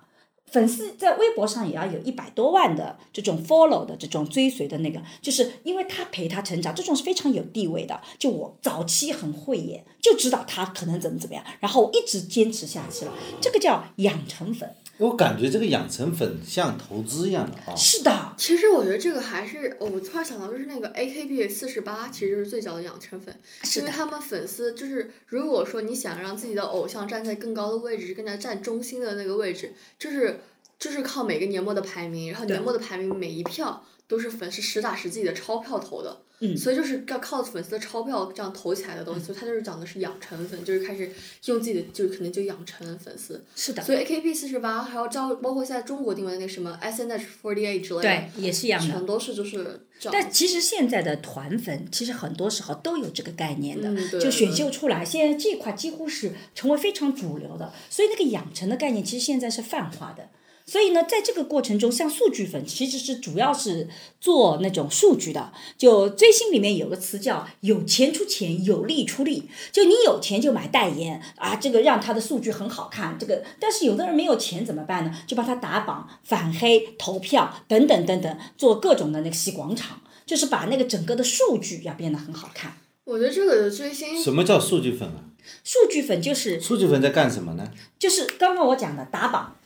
[0.51, 7.99] 粉丝，在微博上也要有一百多万的这种 follow 的这种追随的那个，就是因为他陪他成长，这种是非常有地位的。
[8.19, 14.75] 就我早期很慧眼，就知道他可能怎么怎么样，然后一直坚持下去了，这个叫养成粉。
[15.01, 17.75] 我感觉这个养成粉像投资一样的啊。
[17.75, 23.35] 是的，其实我觉得这个还是，哦我突然想到，就是那个 A K B 四十八，其实就是最早的养成粉，
[23.77, 30.41] 因为他们粉丝就是，如果说你想让自己的偶像站在更高的位置，更加占中心的那个位置，就是
[30.77, 36.21] 就是靠每个年末的排名，然后年末的排名每一票都是粉丝实打实自己的钞票投的。
[36.43, 41.07] 嗯所以就是要靠粉丝的钞票这样投起来的东西，所以他就是讲的是养成粉，就是开始
[41.45, 43.45] 用自己的，就是可能就养成粉丝。
[43.55, 48.91] 是的，所以 A K B 四十八，还有招，包括现在中国定位的那个什么 S N H forty eight 之类的，对，也是一样的。
[48.91, 50.11] 全都是就是这样。
[50.11, 60.29] 但其实现在的团粉，其实很多时候都有这个概念的，嗯对就选秀出来，现在这块几乎是成为非常主流的，所以那个养成的概念其实现在是泛化的。
[60.71, 63.89] 所以呢，在这个过程中，像数据粉其实是主要是
[64.21, 65.51] 做那种数据的。
[65.77, 69.49] 就追星里面有个词叫“有钱出钱，有力出力”。
[69.73, 73.17] 就你有钱就买代言啊，这个让他的数据很好看。
[73.19, 75.13] 这个，但是有的人没有钱怎么办呢？
[75.27, 82.77] 就帮他打榜、反黑、投票等等等等，做各种的那个洗广场，就是把那个整个的数据要变得很好看。
[83.03, 85.27] 我觉得这个的追星，什么叫数据粉啊？
[85.65, 87.69] 数据粉就是数据粉在干什么呢？
[87.99, 89.57] 就是刚刚我讲的打榜，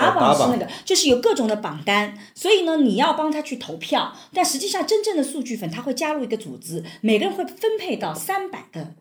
[0.00, 8.94] 打榜是那个，就是有各种的榜单，所以呢，你要帮他去投票，但实际上真正的数据粉他会加入一个组织，每个人会分配到三百个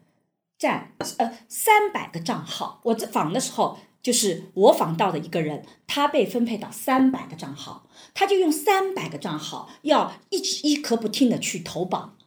[0.59, 2.81] 站，呃，三百个账号。
[2.83, 12.17] 我这访的时候，就是我访到的一个人，他被分配到三百个账号，他就用三百个账号要一直一刻不停的去投榜。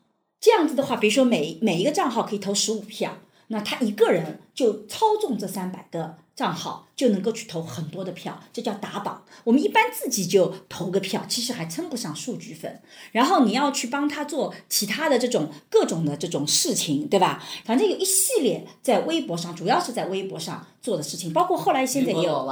[0.41, 9.23] 这样子的话，比如说每每一个账号可以投十五票，那他一个人就操纵这三百个账号，就能够去投很多的票，这叫打榜。
[9.45, 12.81] 我们一般自己就投个票，其实还称不上数据粉。
[13.13, 17.43] 然后你要去帮他做其他的这种各种的这种事情，对吧？
[17.65, 22.45] 反正有一系列在微博上，主要是在微博上做的事情，包括后来现在也有。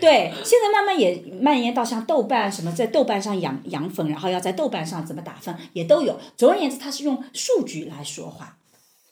[0.00, 6.18] 对，现在慢慢也蔓延到像豆瓣什么，在豆瓣上养养粉，然后要在豆瓣上怎么打分也都有。
[6.36, 8.56] 总而言之，它是用数据来说话，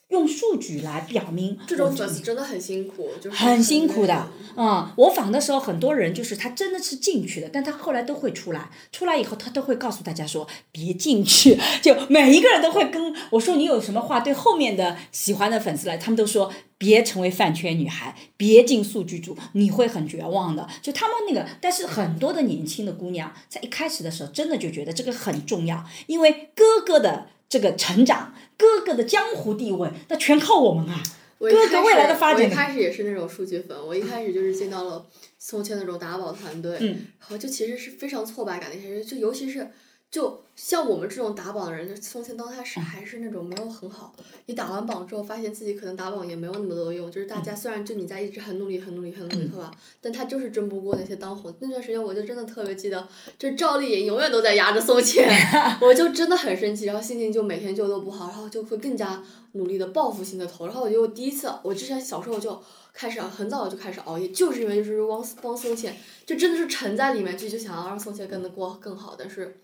[0.08, 4.28] 用数据来表明这种粉丝真的很辛苦，就是很辛苦的。
[4.56, 20.66] 嗯，我访的时候，很多人就是他真的是进去的，但他后来都会出来，出来以后他都会告诉大家说别进去，就每一个人都会跟我说你有什么话对后面的喜欢的粉丝来，他们都说别成为饭圈女孩，别进数据组，你会很绝望的。
[20.80, 31.02] 就他们那个，但是很多的年轻的姑娘在一开始的时候真的就觉得这个很重要，因为哥哥的这个成长，哥哥的江湖地位，那全靠我们啊。
[31.40, 35.06] 哥哥未来的发展我一开始也是那种数据粉，我一开始就是进到了
[35.38, 39.70] 宋茜那种打宝团队，嗯然后就其实是非常挫败感的一件事，就尤其是
[40.10, 44.14] 就像我们这种打榜的人，就宋茜刚开始还是那种没有很好。
[44.46, 49.70] 你打完榜之后，发现自己可能打榜也没有那么多用，就是大家虽然就你在一直很努力、很努力、很努力，对吧？
[50.00, 51.54] 但他就是争不过那些当红。
[51.60, 53.06] 那段时间我就真的特别记得，
[53.38, 55.28] 就赵丽颖永远都在压着宋茜，
[55.82, 60.64] 我就真的很生气，然后心情就每天就都不好，然后就会更加努力的报复性的投。
[60.64, 62.58] 然后我就第一次，我之前小时候就
[62.94, 65.94] 开始很早就开始熬夜，就是因为就是汪帮宋茜，
[66.24, 69.60] 就真的是沉在里面去，就想要让宋茜跟的过更好，但是。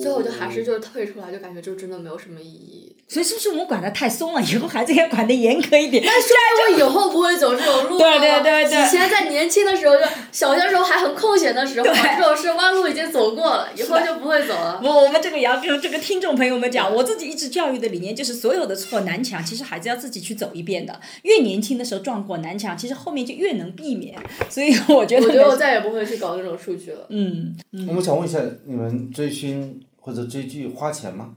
[0.00, 2.94] 最后就还是就退出来，就感觉就真的没有什么意义。
[3.06, 4.42] 所以是不是我们管的太松了？
[4.42, 6.02] 以后孩子也管的严格一点。
[6.04, 6.28] 但是
[6.72, 8.18] 我以后不会走这种路了。
[8.18, 8.82] 对对对对。
[8.82, 14.80] 以前在年轻的时候，就小学时候还很空闲的时候，这种是弯路已经走过了，以后就不会走了。
[14.82, 20.98] 我我们这个也要跟这个听众朋友们讲，我自己一直教育的理念就是，所有的错南墙，其实孩子要自己去走一遍的。
[21.22, 24.16] 越年轻的时候撞过南墙，其实后面就越能避免。
[24.48, 25.26] 所以我觉得。
[25.26, 27.06] 我觉得我再也不会去搞这种数据了。
[27.10, 27.54] 嗯。
[27.86, 29.63] 我们想问一下，你们追星？
[30.00, 31.34] 或者追剧花钱吗？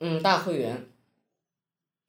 [0.00, 0.86] 嗯，大会员。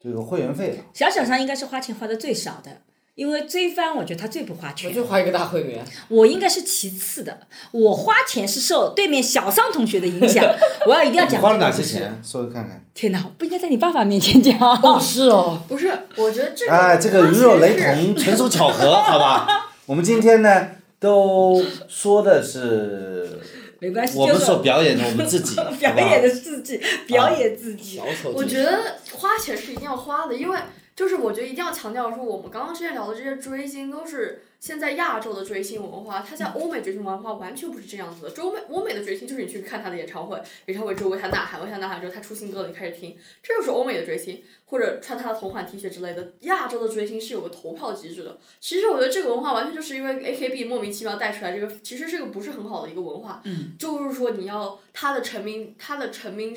[0.02, 0.84] 这个会员费。
[0.94, 2.82] 小小上应该是花钱花的最少的，
[3.16, 4.90] 因为追番我觉得他最不花钱。
[4.90, 5.84] 我就花一个大会员。
[6.10, 7.40] 我应该是其次的，
[7.72, 10.46] 我花钱是受对面小商同学的影响。
[10.86, 11.42] 我要一定要讲。
[11.42, 12.22] 花了哪些钱？
[12.24, 12.86] 说说看看。
[12.94, 14.60] 天哪，不应该在你爸爸面前讲。
[14.60, 15.64] 哦，是哦。
[15.68, 16.68] 不是，我觉得这。
[16.70, 19.72] 哎，这个鱼肉雷同，纯属巧合，好吧？
[19.88, 20.68] 我们今天呢，
[21.00, 23.40] 都说的是。
[23.86, 28.02] 没关系，我们所表演的我们自己， 表演的自己，表演自己。
[28.34, 30.58] 我觉得花钱是一定要花的，因为
[30.96, 34.42] 就是我觉得一定要强调说，我们刚刚之前聊的这些追星都是。
[34.58, 38.42] 现在亚洲的追星文化，它在欧美追星文化完全不是这样子的。
[38.42, 46.34] 欧美欧美的追星就是你去看他的演唱会，演唱会之后为他呐喊，为他呐喊之后他出新歌了，你开始听，这就是欧美的追星，或者穿他的同款 T 恤之类的。
[46.42, 48.40] 亚洲的追星是有个投票机制的。
[48.60, 53.44] 其实我觉得这个文化完全就是因为 AKB 莫名其妙带出来这个，其实是个不是很好的一个文化。
[53.78, 56.56] 就是说你要他的成名，他的成名，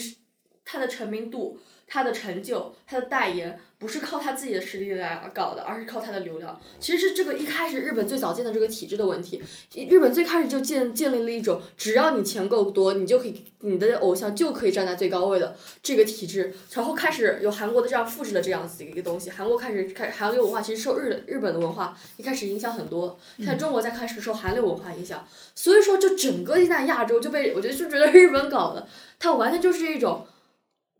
[0.64, 1.58] 他的成名度。
[1.90, 6.60] 他的成就，他的代言，不是靠他自己的实力来搞的，而是靠他的流量。
[6.80, 9.40] 其实是这个一开始日本最早建的这个体制的问题。
[9.88, 16.52] 日本最开始就建建立了一种，只要你钱够多，你就可以，你的偶像就可以站在最高位的这个体制。
[16.72, 19.30] 然后开始有韩国的这样复制了这样子一个东西。
[19.30, 25.24] 韩国开始开韩流文化其实受日日本的文化一开始影响很多，现在中国在开始受韩流文化影响。
[25.54, 28.88] 所以说，就整个现在亚洲就被我觉得就觉得日本搞的，
[29.20, 30.26] 它完全就是一种。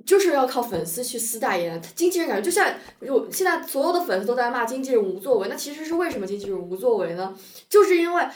[0.09, 7.37] 就是要靠粉丝去撕代言，经纪人感觉就像有现在所有的粉丝都在骂经纪人无作为，那其实是为什么经纪人无作为呢？
[7.69, 8.27] 就是因为。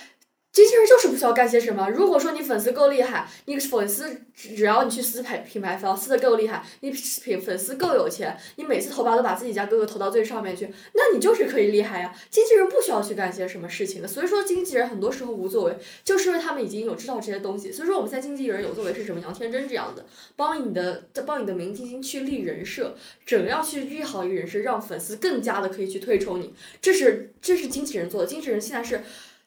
[0.53, 1.89] 经纪人就是不需要干些什么。
[1.89, 12.15] 如果说你粉丝够厉害，你粉丝只要你去撕牌品牌方撕的够厉害，你品粉丝够有钱，你每次投标都把自己家哥哥投到最上面去，那你就是可以厉害呀。
[12.29, 17.73] 经纪人不需要去干些什么事情的，所以说经纪人很多时候无作为，就是因为他们已经有知道这些东西。
[17.73, 19.21] 所以说我们在经纪人有作为是什么？
[19.23, 20.05] 杨天真这样的，
[20.37, 22.95] 帮你的帮你的明星去立人设，
[23.27, 28.27] 怎样去立好一个人设，让粉丝更加的可以去推崇你，这是这是经纪人做的。
[28.27, 29.03] 经纪人现在是。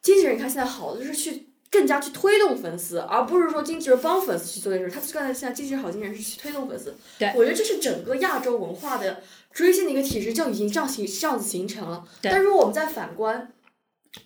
[0.05, 4.87] 经纪人，你看现在好的就是去更加去推动粉丝，而不是说经纪人帮粉丝去做这事。
[4.91, 6.95] 他刚才现在经纪人好，经纪人是去推动粉丝。
[7.17, 7.33] 对。
[7.35, 12.03] 我觉得这是整个亚洲文化的追星的一个体制，就已经这样形这样子形成了。
[12.21, 13.51] 但如果我们再反观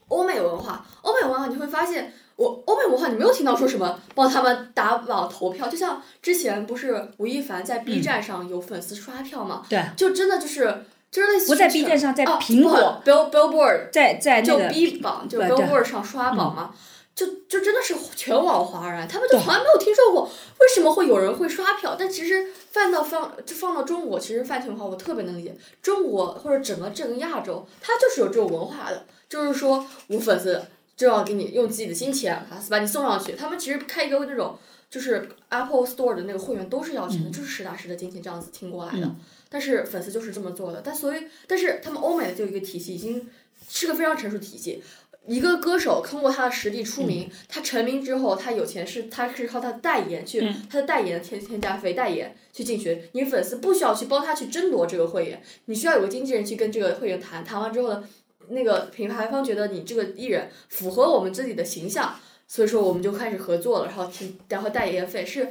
[0.09, 9.65] 欧美文化，欧美文化你会发现，我欧美文化你没有听到说什么帮他们打榜投票，就像之前不是吴亦凡在 B 站上有粉丝刷票嘛？
[9.69, 9.81] 对。
[9.95, 10.83] 就真的就是。
[11.11, 16.73] 就是那些不在 B 站上，在苹果，Bill Billboard，在在就 B 榜，就 Billboard 上刷榜嘛，
[17.15, 30.61] 就就真的是全网哗然，他们就从来没有听说过为什么会有人会刷票，但其实放到放就放到中国，其实饭圈文化我特别能理解，中国或者整个整个亚洲，它就是有这种文化的，就是说我粉丝
[30.95, 34.57] 就要给你用自己的金钱把把你送上去，他们其实开一个那种
[34.91, 39.09] 就是 Apple Store 的那个会员都是要钱的，就是实打实的金钱这样子听过来的。
[39.49, 43.27] 但是粉丝就是这么做的，但所以，但是他们欧美的就一个体系，已经
[43.67, 44.83] 是个非常成熟体系。
[45.27, 52.99] 一个歌手通过他的实力出名，他成名之后，他有钱是他是靠他的代言去，他的代言添添加费代言去进群。
[53.11, 58.03] 你粉丝不需要去帮他去争夺这个会员，你需要有个经纪人去跟这个会员谈，谈完之后呢，
[58.47, 62.15] 那个品牌方觉得你这个艺人符合我们自己的形象，
[62.47, 65.49] 所以说我们就开始合作了，然后提然后代言费是。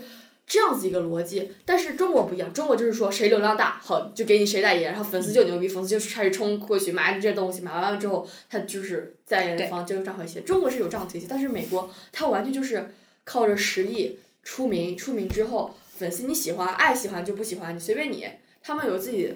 [0.48, 10.42] 这样子一个逻辑，但是中国不一样，中国就是说谁流量大，好就给你谁代言，然后粉丝就牛逼，粉丝就开始冲过去买你这些东西，买完了之后，他就是代言方就赚回钱。
[10.46, 12.90] 中国是有这样体系，但是美国他完全就是
[13.24, 18.26] 靠着实力出名，出名之后粉丝你喜欢爱喜欢就不喜欢你随便你，
[18.62, 19.34] 他们有自己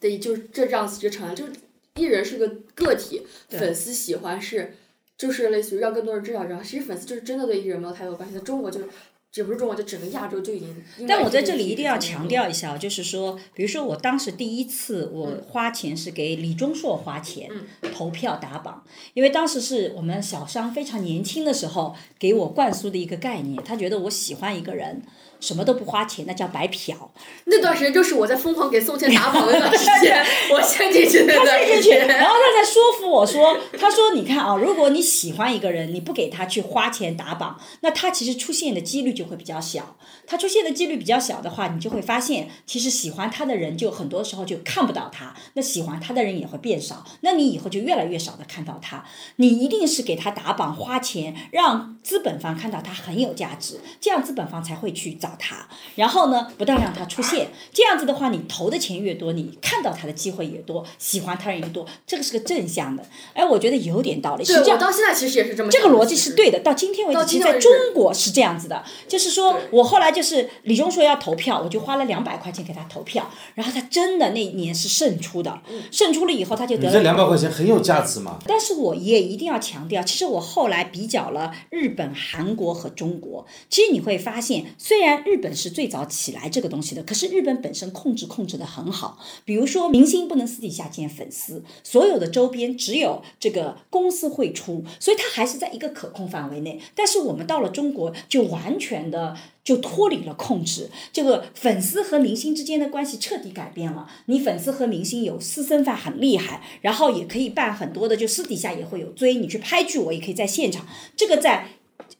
[0.00, 1.60] 的就这这样子一个成就，就是
[1.96, 4.74] 艺人是个个体，粉丝喜欢是
[5.18, 8.86] 就是类似于让更多人知道，知道其实粉丝就是真的对艺人没有太多关系，在中国就是。
[9.34, 11.08] 这不是中国，就整个亚洲就已经。
[11.08, 17.50] 但我在这里一定要强调一下，就是说，比如说我当时第一次我花钱是给李钟硕花钱
[17.92, 25.02] 投票打榜，因为当时是我们小商非常年轻的时候给我灌输的一个概念，他觉得我喜欢一个人。
[25.44, 27.12] 什么都不花钱，那叫白嫖。
[27.44, 32.08] 那段时间就是我在疯狂给宋茜打榜那段时间， 我陷进去那段时间。
[32.08, 39.96] 然后他在说服我说：“他说你看啊，如果你喜欢一个人，你不给他去花钱打榜，那他其实出现的几率就会比较小。
[40.26, 49.04] 他出现的几率比较小的话，你就会发现，其实喜欢他的人就很多时候就看不到他，那喜欢他的人也会变少，那你以后就越来越少的看到他。
[49.36, 63.04] 你一定是给他打榜花钱，让资本方看到他很有价值，这样资本方才会去找。”他，然后呢，不但让他出现，这样子的话，你投的钱越多，你看到他的机会也多，喜欢他人也多，这个是个正向的。
[63.32, 64.44] 哎，我觉得有点道理。
[64.44, 65.70] 对，我到现在其实也是这么。
[65.70, 75.60] 这个逻辑是对的，到今天为止，其实在中国是这样子的，就是说我后来就是李钟说要投票，我就花了两百块钱给他投票，然后他真的那一年是胜出的，
[75.90, 76.92] 胜出了以后他就得了。
[76.92, 78.38] 这两百块钱很有价值嘛？
[78.46, 85.23] 但是我也一定要强调，其实我后来比较了日本、韩国和中国，其实你会发现，虽然。
[85.24, 89.18] 日本是最早起来这个东西的，可是日本本身控制控制的很好。
[89.44, 96.80] 比如说，明星不能私底下见粉丝，所有的周边只有这个公司会出，所以它还是在一个可控范围内。
[96.94, 104.08] 但是我们到了中国，就完全的就脱离了控制，这个粉丝和明星之间的关系彻底改变了。
[104.26, 110.86] 你粉丝和明星有私生饭很厉害，然后也可以办很多的，就私底下也会有追你去拍剧，我也可以在现场。
[111.16, 111.68] 这个在。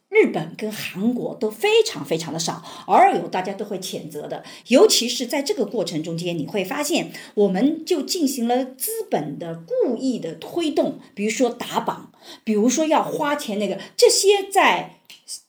[0.09, 12.11] 日本跟韩国都非常非常的少，偶尔有大家都会谴责的，尤其是在这个过程中间，你会发现我们就进行了资本的故意的推动，比如说打榜，
[12.43, 14.91] 比如说要花钱那个，这些在。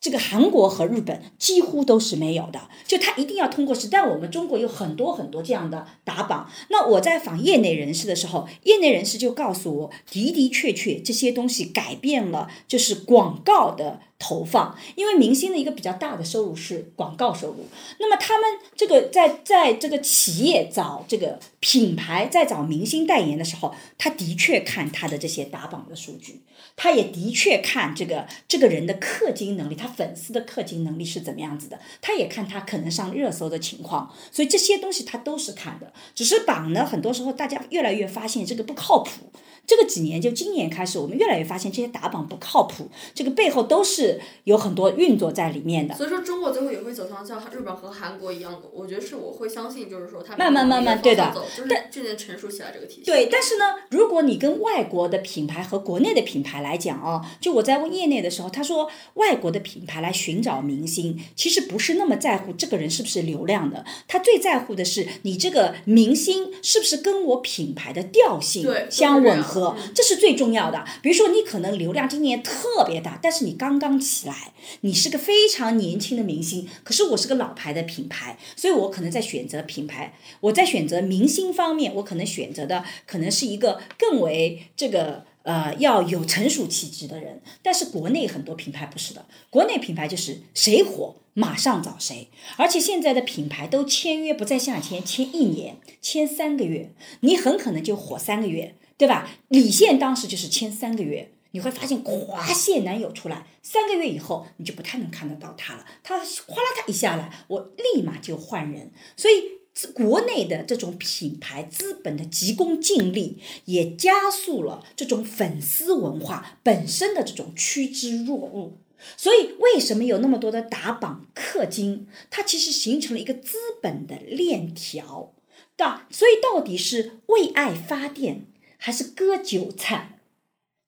[0.00, 6.50] 这个韩国和日本几乎都是没有的，就他一定要通过是，但我们中国有很多很多这样的打榜。
[6.70, 17.66] 那我在访业内人士的时候，业内人士就告诉我，的的确确这些东西改变了，就是广告的投放，因为明星的一个比较大的收入是广告收入。
[17.98, 26.42] 那么他们这个在在这个企业找这个品牌在找明星代言的时候，他的确看他的这些打榜的数据。
[26.74, 31.78] 他也的确看这个这个人的氪金能力，他粉丝的氪金能力是怎么样子的？
[32.02, 35.92] 他也看他可能上热搜的情况，所以这些东西他都是看的。
[36.14, 39.30] 只是榜呢，很多时候大家越来越发现这个不靠谱。
[39.66, 45.94] 这个几年就今年开始，我们越来越发现这些打榜不靠谱，这个背后都是有很多运作在里面的。
[45.96, 53.02] 所以说，中国最后也会走向像日本和韩国一样的，我觉得是我会相信，就是说他慢慢慢慢对的，就是渐渐成熟起来这个体系。
[53.04, 69.55] 对，但是呢，如果你跟外国的品牌和国内的品牌来讲哦，就我在问业内的时候，他说外国的品牌来寻找明星，其实不是那么在乎这个人是不是流量的，他最在乎的是你这个明星是不是跟我品牌的调性相吻合。
[69.94, 70.84] 这是最重要的。
[71.02, 76.68] 比如说，你可能流量今年特别大，但是你刚刚起来，你是个非常年轻的明星。
[76.84, 87.40] 可是我是个老牌的品牌，所以我可能在选择品牌，我在选择明星方面，我可能选择的可能是一个更为这个呃要有成熟气质的人。
[87.62, 96.90] 但是国内很多品牌不是的，国内品牌就是谁火马上找谁，而且现在的品牌都签约不再像以前签一年，签三个月，
[97.20, 98.74] 你很可能就火三个月。
[98.98, 99.28] 对吧？
[99.48, 105.84] 李现当时就是签三个月，你会发现夸现男友出来，三个月以后你就不太能看得到他了。
[106.02, 108.90] 他哗啦他一下来，我立马就换人。
[109.16, 109.56] 所以
[109.92, 118.78] 国内的这种品牌资本的急功近利，也加速了这种粉丝文化本身的这种趋之若鹜。
[119.18, 122.06] 所以为什么有那么多的打榜氪金？
[122.30, 125.34] 它其实形成了一个资本的链条，
[125.76, 126.08] 对吧？
[126.10, 128.46] 所以到底是为爱发电？
[128.76, 130.18] 还是割韭菜，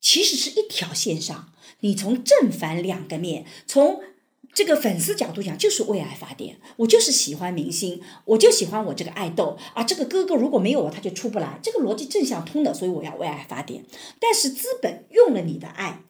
[0.01, 1.53] 其实是一条线上。
[1.81, 4.01] 你从正反两个面，从
[4.53, 6.59] 这个粉丝角度讲，就是为爱发电。
[6.79, 9.85] 我就是喜欢明星，我就喜欢我这个爱豆啊。
[9.85, 11.61] 这个哥哥如果没有我，他就出不来。
[11.63, 13.85] 这个逻辑正向通的，所以我要为爱发电。
[14.19, 16.03] 但是资本用了你的爱，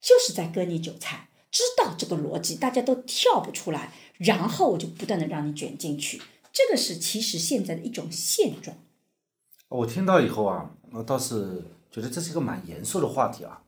[0.00, 1.28] 就是在割你韭菜。
[1.50, 6.20] 知道这个逻辑，大家都跳不出来，然后我就不断的让你卷进去。
[6.52, 8.76] 这个是其实现在的一种现状。
[9.68, 10.70] 我听到以后啊。
[10.92, 13.60] 我倒是觉得这是一个蛮严肃的话题啊，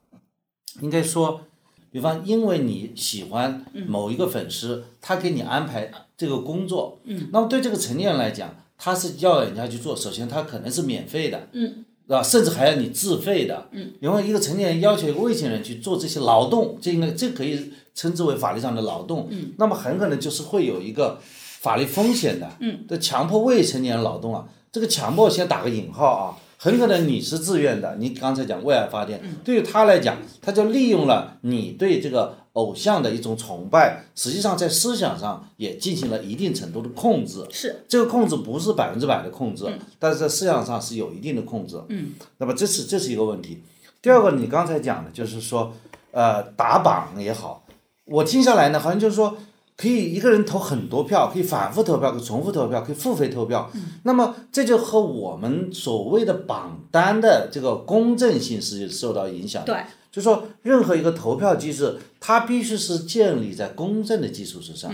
[0.80, 1.42] 应该说，
[1.90, 6.98] 比方因为你喜欢某一个粉丝，他给你安排这个工作，
[7.30, 12.22] 那么对这个成年人来讲，他是要人家去做，首先他可能是免费的，是吧？
[12.22, 13.68] 甚至还要你自费的，
[14.00, 17.72] 因为一个成年人要求一个未成年人去做这些劳动，这应该这可以。
[17.98, 22.48] 称之为法律上的劳动，那么很可能就是会有一个法律风险的。
[22.60, 27.96] 嗯，这强迫未成年人劳动啊，这个强迫先打个引号啊，很可能你是自愿的。
[27.96, 37.46] 你刚才讲为爱发电，对于他来讲，他就利用了你对这个偶像的一种崇拜，实际上在思想上也进行了一定程度的控制。
[37.50, 39.64] 是这个控制不是百分之百的控制，
[39.98, 41.80] 但是在思想上是有一定的控制。
[41.88, 43.62] 嗯，那么这是这是一个问题。
[44.02, 45.72] 第二个，你刚才讲的就是说，
[46.12, 47.64] 呃，打榜也好，
[48.04, 49.36] 我听下来呢，好像就是说，
[49.78, 53.70] 可以一个人投很多票，可以反复投票，可以重复投票，可以付费投票。
[54.02, 59.72] 那么这就和我们所谓的榜单的这个公正性是受到影响的。
[59.72, 64.92] 对，就说任何一个投票机制，它必须是建立在公正的基础之上。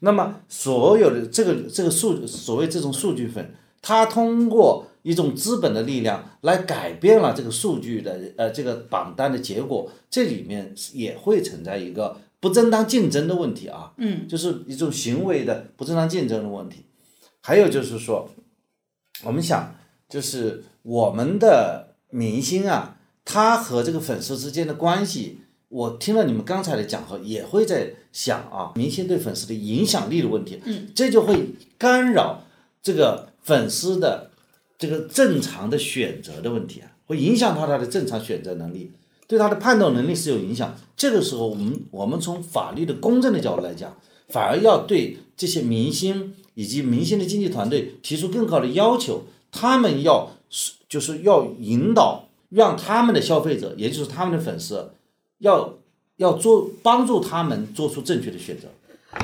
[0.00, 13.92] 那么所有的这个这个数所谓这种数据粉，它通过一种资本的力量来改变了这个数据的呃这个榜单的结果，这里面也会存在一个不正当竞争的问题啊。
[13.98, 16.84] 嗯，就是一种行为的不正当竞争的问题。
[17.40, 18.28] 还有就是说，
[19.22, 19.74] 我们想
[20.08, 32.42] 就是我们的明星啊，他和这个粉丝之间的关系，我听了你们刚才的讲和，也会在想啊，明星对粉丝的影响力的问题，嗯，这就会干扰
[32.82, 34.30] 这个粉丝的
[34.78, 38.92] 这个正常的选择的问题啊，会影响到他的正常选择能力，
[39.26, 40.76] 对他的判断能力是有影响。
[40.96, 43.96] 这个时候，我们我们从法律的公正的角度来讲，
[44.28, 50.30] 反而要对这些明星以及明星的经纪团队提出更高的要求，他们要
[50.88, 54.90] 就是要引导，让他们的消费者，也就是他们的粉丝，
[55.38, 55.74] 要
[56.16, 58.68] 要做帮助他们做出正确的选择。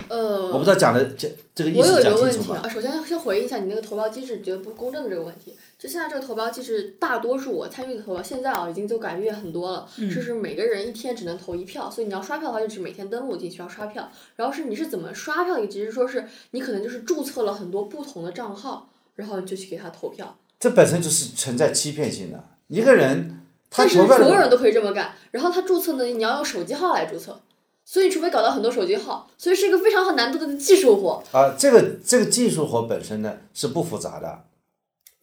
[0.08, 2.60] 呃，我不知道讲的这这个意我有思一个问题讲清楚吗？
[2.62, 5.56] 啊，首先先回应一下你那个投票机制觉得不公正的这个问题。
[5.78, 14.10] 就现在这个投票机制，大多数我参与的投票，现在啊已经都改变很多了，嗯就是每个人一天只能投一票，所以你要刷票的话，就是每天登录进去要刷票。
[14.36, 20.36] 然后是你是怎么刷票的一个机制，说是你可能就是注册了很多不同的账号，然后你就去给他投票。
[20.60, 22.44] 这本身就是存在欺骗性的。
[22.68, 27.40] 一个人他但是所有人都可以这么干，然后他注册呢，你要用手机号来注册，
[27.84, 31.22] 所以除非搞到很多手机号，所以是一个非常很难度的技术活。
[31.32, 34.44] 啊，这个这个技术活本身呢是不复杂的，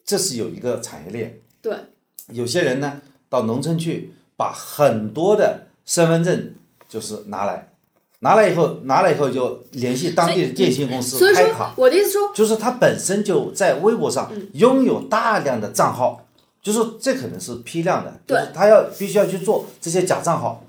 [0.05, 1.39] 这是有一个产业链。
[1.61, 1.75] 对，
[2.31, 6.53] 有些人呢到农村去，把很多的身份证
[6.87, 7.69] 就是拿来，
[8.19, 16.25] 拿来以后拿来以后就联系当地的电信公司所以说开卡，我的意思说，就是他本身就在微博上嗯拥有大量的账号，
[16.61, 20.63] 就是这可能是批量的，就对是他要必须要去做这些假账号，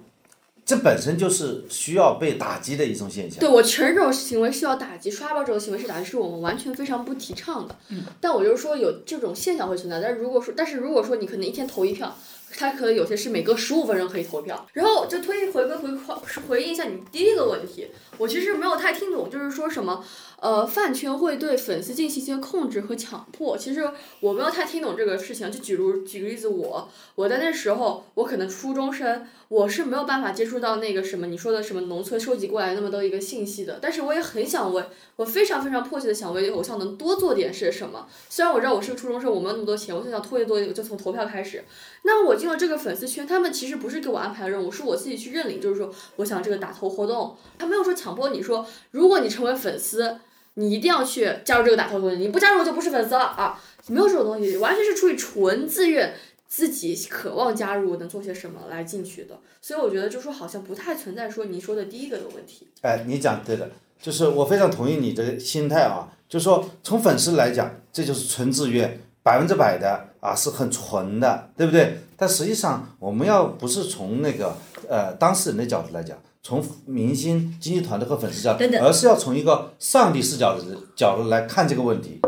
[0.71, 3.41] 这本身就是需要被打击的一种现象。
[3.41, 7.77] 对我承认这种行为需要打击，刷爆这种行为是打击，是我们完全非常不提倡的。
[7.89, 12.17] 嗯但我就是说有这种现象会存在，但是如果说，但是如果说你可能一天投一票，
[12.57, 14.65] 他可能有些是每隔十五分钟可以投票。
[14.73, 16.15] 然后就推回归回回
[16.47, 20.05] 回应一下你第一个问题，我其实没有太听懂，就是说什么
[20.41, 23.57] 呃饭圈会对粉丝进行一些控制和强迫。
[23.57, 25.51] 其实我没有太听懂这个事情。
[25.53, 34.83] 就举如举个例子，我我在那时候我可能初中生，我是没有办法接触到那个什么你说的什么农村收集过来那么多一个信息的，但是我也很想为，
[35.17, 38.07] 我非常非常迫切的想为偶像能多做点是什么。
[38.29, 41.65] 虽然我知道我是个初中生，我没有那么多钱，我就想拖一拖，就从投票开始。
[42.03, 50.17] 那我进了这个粉丝圈，他们其实不是给我安排任务，是我自己去认领，就是说我想这个打头活动，他没有说强迫你说，如果你成为粉丝，
[50.55, 56.15] 你一定要去加入这个打头活动，你不加入就不是粉丝了啊，没有这种东西，完全是出于纯自愿。
[56.53, 62.67] 自己渴望加入能做些什么来进去的，所以我觉得就说好像不太存在说你说的第一个的问题。
[62.81, 63.71] 哎，你讲对的，
[64.03, 71.99] 就是我非常同意你这个心态啊，就是说从粉丝来讲，这就是纯自愿，百分之百的啊，是很纯的，对不对？
[72.17, 74.57] 但实际上，我们要不是从那个
[74.89, 80.65] 呃当事人的角度来讲，从明星、经纪团队和粉丝角度，而是要从一个上帝视角的
[80.97, 82.21] 角度来看这个问题。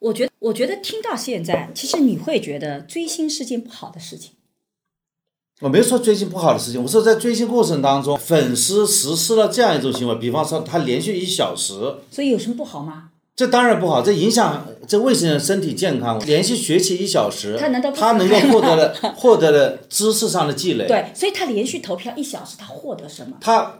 [0.00, 4.32] 我觉得，我觉得听到现在，其实你会觉得追星是件不好的事情。
[5.60, 11.72] 我没说追星不好的事情，我说在追星过程当中，粉丝实施了这样一种行为，比方说他连续一小时，
[12.10, 13.12] 所以有什么不好吗？
[13.36, 16.20] 这当然不好，这影响这未成年人身体健康。
[16.24, 20.86] 连续学习一小时，他难道不他能够获得了 获得了知识上的积累？
[20.86, 23.36] 对，所以他连续投票一小时，他获得什么？
[23.40, 23.74] 他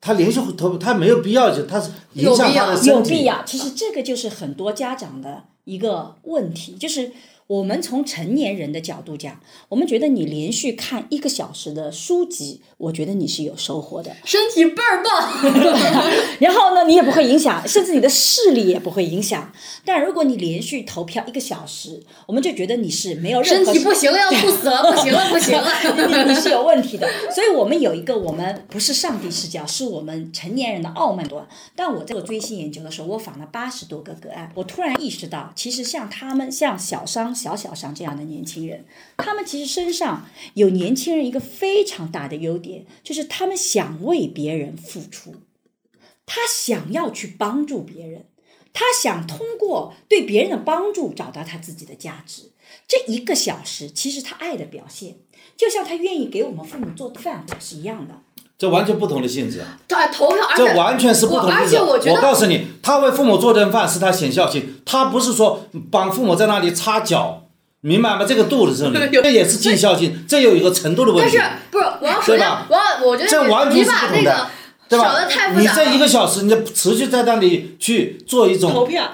[0.00, 2.88] 他连续投，他没有必要就，他是影响他的身体。
[2.88, 3.44] 有必要。
[3.44, 7.12] 其实这个就是很多家长的一个问题，就是
[7.48, 9.40] 我们从成年人的角度讲，
[9.70, 14.14] 我们觉得你连续看一个小时的书籍，我觉得你是有收获的。
[14.26, 15.42] 身体倍儿棒。
[16.40, 19.50] 然后呢，你也不会影响，甚至你的视力也不会影响。
[19.82, 26.26] 但如果你连续投票一个小时，我们就觉得你是没有任身何体不行了，要猝死了，不行了，不行了。
[26.26, 27.08] 你你是有问题的。
[27.34, 31.48] 所以我们有一个，我们不是上帝视角，是我们成年人的傲慢端。
[31.74, 38.84] 但我在做追星研究的时候，我访了八十多个个案，我突然意识到，其实像他们，像小商、小小上这样的年轻人，
[39.16, 45.34] 他们其实身上有年轻人一个非常大的优点，就是他们想为别人付出，
[46.26, 48.26] 他想要去帮助别人，
[48.72, 52.50] 他想通过对别人的帮助找到他自己的价值。
[52.86, 55.16] 这一个小时，其实他爱的表现，
[55.56, 58.22] 就像他愿意给我们父母做饭是一样的。
[58.58, 59.78] 这完全不同的性质啊！
[59.86, 61.84] 对，投票，而且这完全是不同我而的性质。
[61.84, 67.44] 且我觉得告诉你，他为父母做顿饭是他显孝心，他不是说帮父母在那里擦脚，
[67.82, 68.24] 明白吗？
[68.26, 71.56] 这个度在这里，这也是尽孝心，这有一个程度的问题但是。
[71.70, 71.84] 不是
[72.26, 74.46] 对吧我要我觉得你这完全是不同的个
[74.88, 75.14] 对吧？
[75.56, 75.94] 你这。
[75.94, 79.04] 一个小时，你持续在那里去做一种票，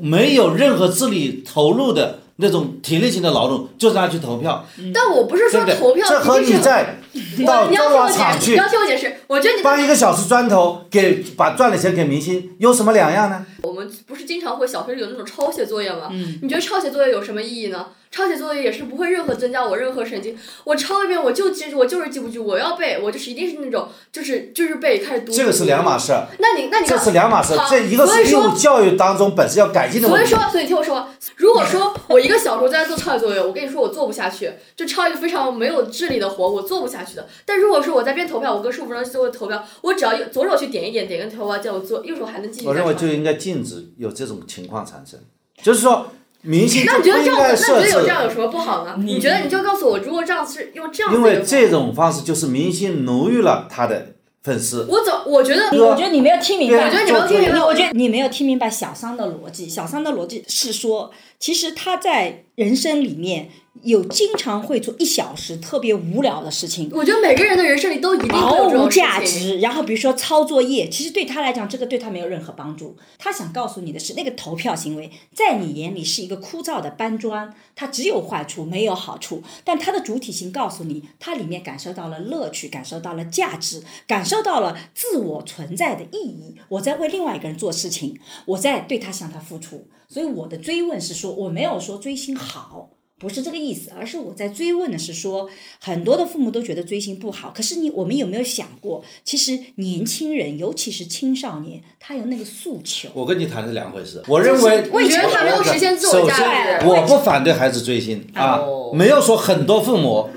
[0.00, 6.98] 没有任何智力投入的那种体力型的劳动，就是他去投票，但我不是说投票这和你在
[7.46, 9.16] 到你要听我解释，华厂去你要听我解释。
[9.26, 13.44] 我觉得你搬一个小时砖头给把赚的钱给明星有什么两样呢？
[13.62, 16.08] 我们不是经常会小学有那种抄写作业吗？
[16.10, 17.86] 嗯你觉得抄写作业有什么意义呢？
[18.12, 20.38] 抄写作业也是不会任何增加我任何神经。
[20.64, 25.32] 我抄一遍我就记住，我就是记不住，我要背，我就是一定是那种就是就是背开始读。
[25.32, 25.98] 这个是两码。
[26.02, 30.28] 事儿，那你那你这是两码事这一个是义务教育当中本身要改进的问题。
[30.28, 37.26] 所以说，所以听我说，如果说我一个小时在做抄写作业，我跟你说我做不下去，就抄一个非常没有智力的活，我做不下去的。
[37.46, 45.20] 但如果说我在边投票，我跟十五分钟做投票，我只要右左手去点一点，点个投票键，我做右手还能继续我认为就应该禁止有这种情况产生，
[45.62, 46.08] 就是说
[46.42, 48.94] 明星那就不应你觉得这样，那你觉该设置得有这，样有什么不好呢？
[48.98, 54.86] 你觉得你就告诉我，如果这样是用这样因为这种方式就是明星奴役了他的粉丝。
[54.88, 59.68] 我怎我觉得你我觉得你没有听明白，我觉得你没有听明白我觉得你没有听明白小三的逻辑。
[59.68, 61.12] 小三的逻辑是说，
[61.42, 63.48] 其实他在人生里面
[63.82, 69.20] 有经常会做一小时特别无聊的事情，我觉得每个人的人生里都一定毫无价。
[69.20, 69.58] 值。
[69.58, 72.96] 然后比如说抄作业，其实对他来讲，这个对他没有任何帮助。
[73.18, 79.42] 他想告诉你的是，那个投票行为在你眼里是一个枯燥的搬砖，它只有坏处没有好处。
[79.64, 86.54] 但它的主体性告诉你，它里面感受到了乐趣，感受到了价值，感受到了自我存在的意义。
[86.68, 89.88] 我在为另外一个人做事情，我在对他向他付出。
[90.12, 92.90] 所以我的追问是说，我没有说追星好。
[93.18, 95.48] 不是这个意思，而是我在追问的是说，
[95.80, 103.08] 很多的父母都觉得追星不好，可是你我们有没有想过，其实年轻人，尤其是青少年，他有那个诉求。
[103.14, 104.20] 我跟你谈的是两回事。
[104.26, 106.86] 我认为，我觉得他没有实现自我首价先，值。
[106.86, 110.28] 我不反对孩子追星啊哦，没有说很多父母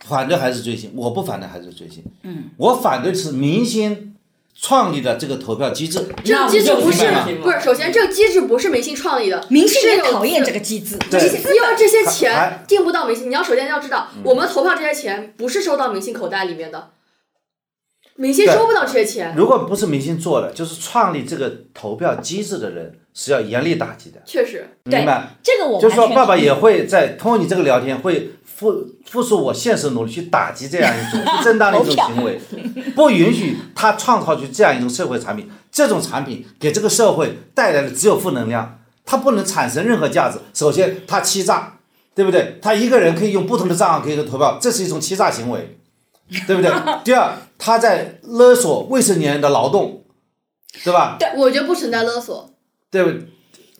[0.00, 2.04] 反对孩子追星，我不反对孩子追星。
[2.22, 4.05] 嗯，我反对是明星
[4.60, 6.04] 创立的这个投票机制。
[6.24, 7.04] 这个机制不是
[7.42, 11.20] 不是，首先这个机制不是明星创立的，明星也讨厌这个机制，对。
[11.20, 16.90] 因为这些钱进不到明星，你要首先要知道，我们投票这些钱不是收到明星口袋里面的，
[18.16, 24.68] 明星收不到这些钱，如果不是明星做的，就是创立这个投票机制的人是要严厉打击的，确实。
[24.84, 25.30] 明白？
[25.42, 32.38] 这个我就是说，爸爸也会在通过你这个聊天，会付付出我现实努力去打击这样一种不正当的一种行为，
[32.94, 35.50] 不允许他创造出这样一种社会产品。
[35.72, 40.38] 这种产品给这个社会带来的只有负能量，它不能产生任何价值。
[40.52, 41.78] 首先，他欺诈，
[42.14, 42.58] 对不对？
[42.62, 45.78] 他一个人可以用不同的账号可以投票，这是一种欺诈行为，
[46.46, 46.70] 对不对？
[47.04, 50.04] 第二，他在勒索未成年人的劳动，
[50.82, 51.18] 对吧？
[51.36, 52.50] 我觉得不存在勒索，
[52.90, 53.26] 对不？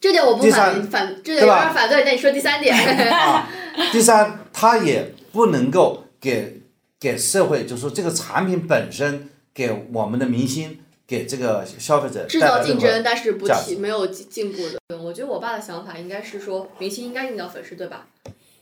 [0.00, 2.04] 这点我不第反三反，这点有点反对。
[2.04, 2.76] 那你说第三点，
[3.10, 3.48] 啊，
[3.90, 6.62] 第三，他也不能够给
[7.00, 14.98] 给社会，就是说这个产品本身给我们的明星，给这个消费者制造竞争，但是不价值提没有进进步的。
[14.98, 18.06] 我觉得我爸的想法应该是说，明星应该引导粉丝，对吧？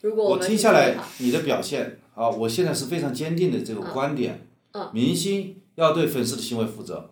[0.01, 7.11] 如果我们听下来你的表现啊，我现在是非常坚定的这个观点，嗯明星要对粉丝的行为负责，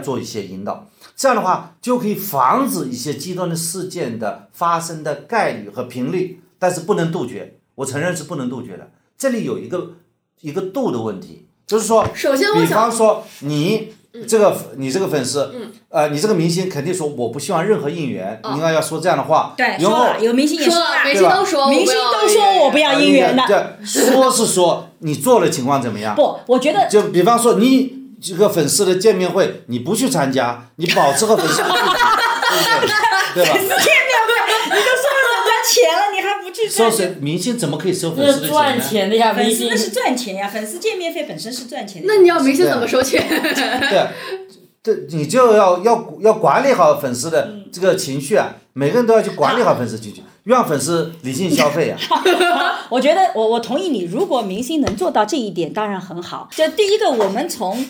[0.00, 9.92] 做一些引导，这样的话就可以防止一些极端的事件的发生的概率和频率，但是不能杜绝，我承认是不能杜绝的，这里有一个
[10.40, 13.92] 一个度的问题，就是说，首先我比方说你
[14.26, 15.54] 这个你这个粉丝，
[15.90, 23.44] 呃，你这个明星肯定说我不希望任何应援，你应该要说这样的话，对然后说了，有明星也说了，了，明星都说，明星都说我不要应援的。
[23.46, 26.16] 对说是说你做的情况怎么样？
[26.16, 33.44] 不，我觉得就比方说你这个粉丝的见面会，你不去参加，你保持和粉丝的距离，对不对？
[33.44, 33.52] 对吧？
[33.54, 34.32] 见面会，
[34.66, 36.92] 你都说人家钱了，你还不去收赚？
[36.92, 38.80] 谁明星怎么可以收粉丝的钱赚？
[38.80, 42.08] 钱的呀，明星粉丝那是赚钱呀，粉丝见面费本身是赚钱的。
[42.08, 43.26] 那你要明星怎么收钱？
[43.28, 44.08] 对，
[44.82, 51.98] 这你就要要要管理好粉丝的嗯这个情绪啊，每个人都要去管理好粉丝情绪，让粉丝理性消费啊。
[52.90, 56.48] 我觉得我我同意你，如果明星能做到这一点，当然很好。
[56.54, 57.82] 就第一个，我们从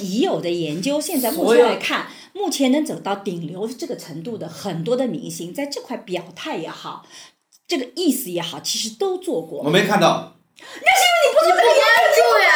[0.00, 7.04] 已有的研究，现在目前来看，目前能走到顶流这个程度的很多的明星，在这块表态也好，
[7.66, 9.70] 这个意思也好，其实都做过我。
[9.70, 11.78] 没看到，那是因为你不关
[12.14, 12.48] 注呀？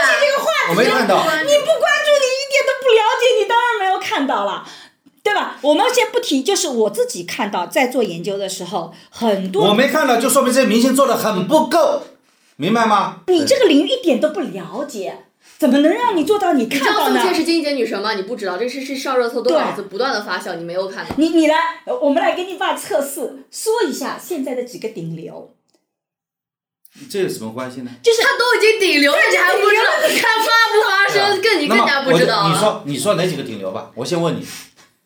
[0.69, 1.17] 我没看到。
[1.17, 4.67] 你不关注，你一点都不了解，你当然没有看到了。
[5.23, 5.59] 对吧？
[5.61, 12.03] 我们先不提，就是我自己看到，在做研究的时候，很多我没看到，就说明这些明星做的很不够，
[12.55, 13.23] 明白吗？
[13.27, 15.26] 你这个领域一点都不了解，
[15.59, 17.17] 怎么能让你做到你看到呢？
[17.17, 18.13] 道宋茜是金姐女神吗？
[18.13, 21.15] 你不知道，这是是上热搜多少次，不断的发酵，你没有看到。
[21.17, 25.55] 你你来，呃我们来给你爸测试说一下现在的几个顶流，
[27.09, 27.91] 这有什么关系呢？
[28.03, 30.09] 就是他都已经顶流了，你还不知道？
[30.09, 32.55] 你看发不发生，更你更加不知道你。
[32.55, 33.91] 说你说哪几个顶流吧？
[33.95, 34.47] 我先问你，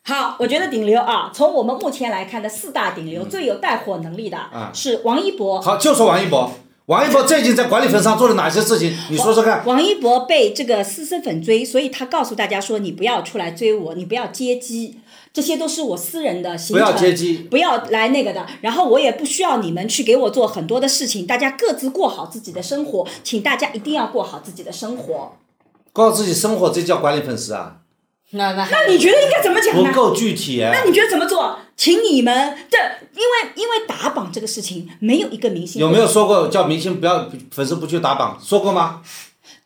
[0.03, 5.61] 好，我觉得顶流啊，从我们目前来看的四大顶流，最有带火能力的啊是王一博。
[5.61, 6.51] 好，就说王一博。
[6.91, 8.93] 王一博最近在管理粉上做了哪些事情？
[9.09, 9.65] 你说说看。
[9.65, 14.97] 王一博被这个私生粉追，所以他告诉大家说：“你不要出来追我，你不要接机，
[15.31, 18.45] 这些都是我私人的行程，不要接机不要来那个的。
[18.59, 25.37] 然后我也不需要你们去给我做很多的事情，大家各自过好自己的生活，请大家一定要过好自己的生活。
[25.93, 27.77] 告诉自己生活，这叫管理粉丝啊？
[28.31, 29.89] 那那那你觉得应该怎么讲呢？
[29.89, 30.83] 不够具体哎那。
[30.85, 31.57] 你觉得怎么做？
[31.75, 38.39] 请你们这，因为因为打榜这个事情，没有一个明星有没有说过叫明星不要粉丝不去打榜？
[38.43, 39.01] 说过吗？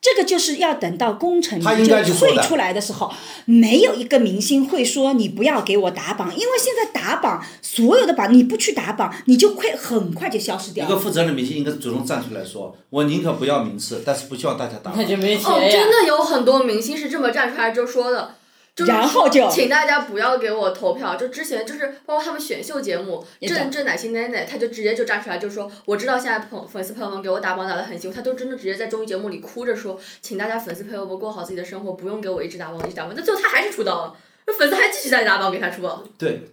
[0.01, 3.11] 这个就是要等到工程他应名就退出来的时候，
[3.45, 10.91] 没有一个明星会说你不要给我打榜，因为现在打榜所有的榜你不去打榜，你就会很快就消失掉了。
[10.91, 15.05] 一个负责任的明星应该主动站出来说，我宁可不要名次，但是不希望大家打榜那。
[15.05, 18.35] 就没钱哦，真的有很多明星是这么站出来就说的。
[18.75, 21.15] 就是然后就请大家不要给我投票。
[21.15, 33.13] 就之前就是包括他们选秀节目，郑郑乃馨奶奶，他就直接就站出来就说，我知道现在朋粉丝朋友们给我打榜打的很辛苦，他都真的直接在综艺节目里哭着说，请大家粉丝朋友们过好自己的生活，不用给我一直打榜一直打榜。
[33.15, 36.03] 那最后他还是出道了，那粉丝还继续在打榜给他出榜。
[36.17, 36.49] 对，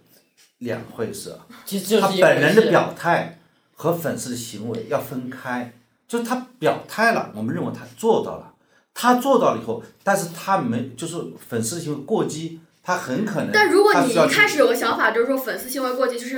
[0.59, 1.37] 两回事。
[1.65, 3.37] 就就是他本人的表态
[3.75, 5.73] 和粉丝的行为要分开，
[6.07, 8.52] 就是他表态了，我们认为他做到了，
[8.93, 11.17] 他做到了以后，但是他没就是
[11.49, 16.37] 粉丝的行为过激，他很可能但如果你一开始有个想法，就是说粉丝行为过激，就是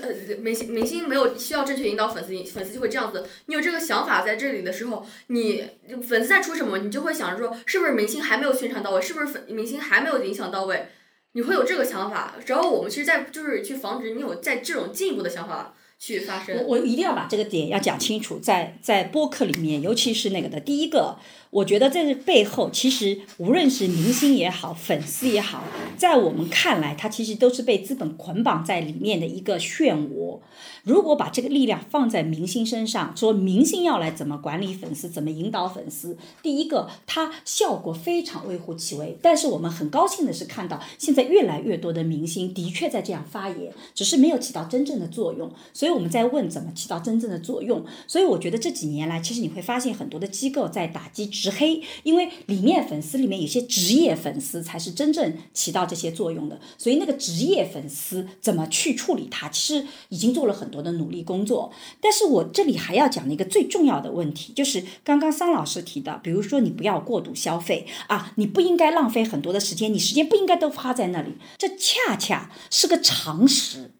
[0.00, 3.24] 呃明星明星没有需要正确引导粉丝，粉丝就会这样子。
[3.46, 5.64] 你有这个想法在这里的时候，你
[6.06, 10.88] 粉丝在出什么，你就会想着说，是不是明星还没有宣传到位，是不是粉明星还没有影响到位，
[11.32, 12.34] 你会有这个想法。
[12.46, 16.56] 然后我们其实在就是去防止你有在这种进一步的想法去发生。
[16.56, 21.16] 我我一定要把这个点要讲清楚，在在播客里面，尤其是那个的第一个，
[21.54, 25.62] 我觉得在这背后其实无论是明星也好，粉丝也好，
[25.96, 30.40] 在我们看来，它其实都是被资本捆绑在里面的一个漩涡。
[30.82, 39.16] 如果把这个力量放在明星身上，说明星要来怎么管理粉丝，怎么引导粉丝，第一个，它效果非常微乎其微。
[39.22, 45.50] 但是我们很高兴的是看到，现在越来越多的明星的确在这样发言，只是没有起到真正的作用。
[45.72, 47.84] 所以我们在问怎么起到真正的作用。
[48.08, 56.58] 所以我觉得这几年来，其实你会发现很多的机构在打击直黑，因为里面粉丝里面有些职业粉丝才是真正起到这些作用的。
[56.78, 61.70] 所以那个职业粉丝怎么去处理它，其实已经做了很多的努力工作。
[62.00, 73.90] 但是我这里还要讲的一个最重要的问题，就是刚刚桑老师提到，比如说你不要过度消费啊，你不应该浪费很多的时间，你时间不应该都花在那里，这恰恰是个常识。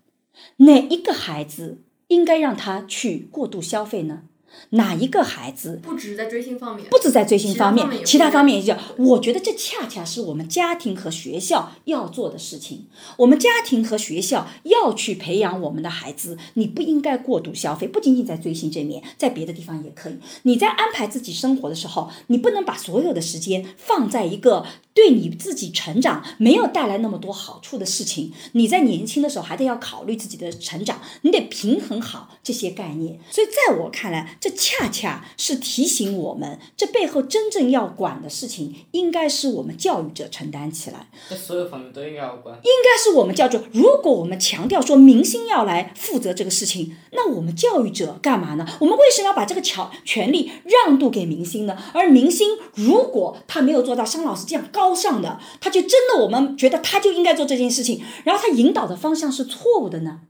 [0.58, 4.22] 哪一个孩子应该让他去过度消费呢？
[4.70, 8.78] 哪一个孩子不止在追星方面，不止在追星方面，其其他他方面也叫。
[8.96, 12.86] 我觉得这恰恰是我们家庭和学校要做的事情。
[13.18, 20.16] 我们家庭和学校要去培养我们的孩子，你不应该过度消费，不仅仅在追星这面，在别的地方也可以。
[20.42, 28.32] 你在安排自己生活的时候，你不能把所有的时间放在一个对你自己成长没有带来那么多好处的事情。
[28.52, 33.18] 你在年轻的时候还得要考虑自己的成长，你得平衡好这些概念。
[33.30, 41.08] 所以在我看来，这恰恰是提醒我们，这背后真正要管的事情，应该是我们教育者承担起来。
[41.30, 42.54] 这所有方面都应该要管。
[42.56, 43.64] 应该是我们教育者。
[43.72, 48.66] 如果我们强调说明星要来负责这个事情，那我们教育者干嘛呢？
[48.80, 51.78] 我们为什么要把这个权权利让渡给明星呢？
[51.94, 60.20] 而明星如果他没有做到商老师这样高尚的，他就真的我们觉得他就应该做这件事情，然后他引导的方向是错误的呢？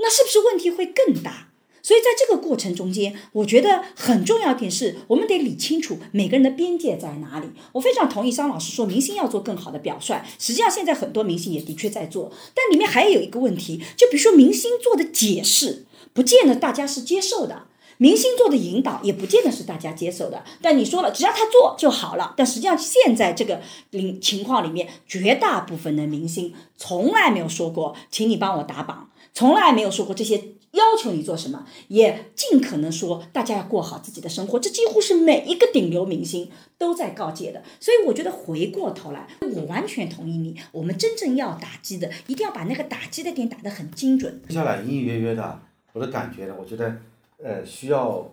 [0.00, 1.45] 那是不是问题会更大？
[1.86, 7.46] 所以在这个过程中间，我觉得很重要点是我们得理清楚每个人的边界在哪里。
[7.70, 10.20] 我非常同意桑老师说，明星要做更好的表率。
[10.36, 17.68] 实际上，现在很多明星也的确在做，但里面还有一个问题，就比如说明星做的解释，不见得大家是接受的。
[17.98, 22.34] 明星做的引导也不见得是大家接受的，但你说了，只要他做就好了。
[22.36, 23.60] 但实际上现在这个
[23.90, 30.42] 领情况里面，绝大部分的明星从来没有说过，请你帮我打榜，从来没有说过这些
[30.76, 34.60] 要求你做什么，也尽可能说大家要过好自己的生活。
[34.60, 37.64] 这几乎是每一个顶流明星都在告诫的。
[37.80, 44.40] 所以我觉得回过头来，我完全同意你，我们真正要打击的，一定要把那个打击的点打得很精准。
[44.48, 45.60] 接下来隐隐约约的，
[45.92, 46.96] 我的感觉呢，我觉得。
[47.38, 48.32] 呃，需要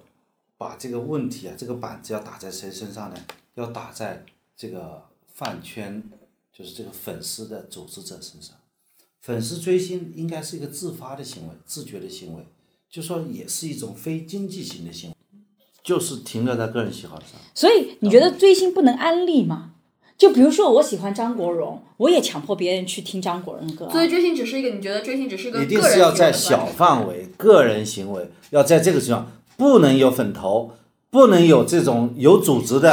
[0.57, 3.17] 把这个问题啊，这个板子要打在谁身上呢？
[3.55, 4.23] 要打在
[4.55, 6.01] 这个饭圈，
[6.53, 8.55] 就是这个粉丝的组织者身上。
[9.23, 12.43] 粉丝追星应该是一个自发的行为，自觉的行为，
[12.91, 15.15] 就说也是一种非经济型的行为，
[15.81, 17.39] 就是停留在个人喜好上。
[17.55, 19.75] 所以你觉得追星不能安利吗？
[20.17, 23.89] 就比如说我喜欢张国荣，我也强迫别人去听张国荣的歌。
[23.89, 30.71] 所以追星只是一个，你觉得追星只是一个一定是要在小范围个人行为，要在这个地方不能有粉头。
[31.13, 32.91] 不能有这种有组织的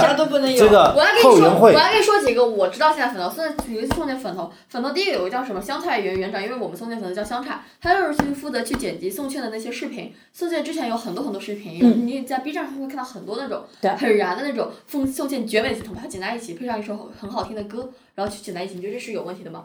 [0.54, 1.72] 这个后援会。
[1.72, 10.12] 我来跟你说几个我知道现在粉头，现在有一次送件粉头，粉头第一个有个叫什么香菜园园长，因为我们送件粉头叫香菜，他就是去负责去剪辑宋茜的那些视频。
[10.34, 13.64] 宋茜之前有很多很多视频，你在 B 站上会看到很多那种
[13.96, 19.64] 很燃的那种宋宋茜绝美镜头，把它剪在一起，配上一首很好听的歌，然后去剪在一起，你觉得这是有问题的吗？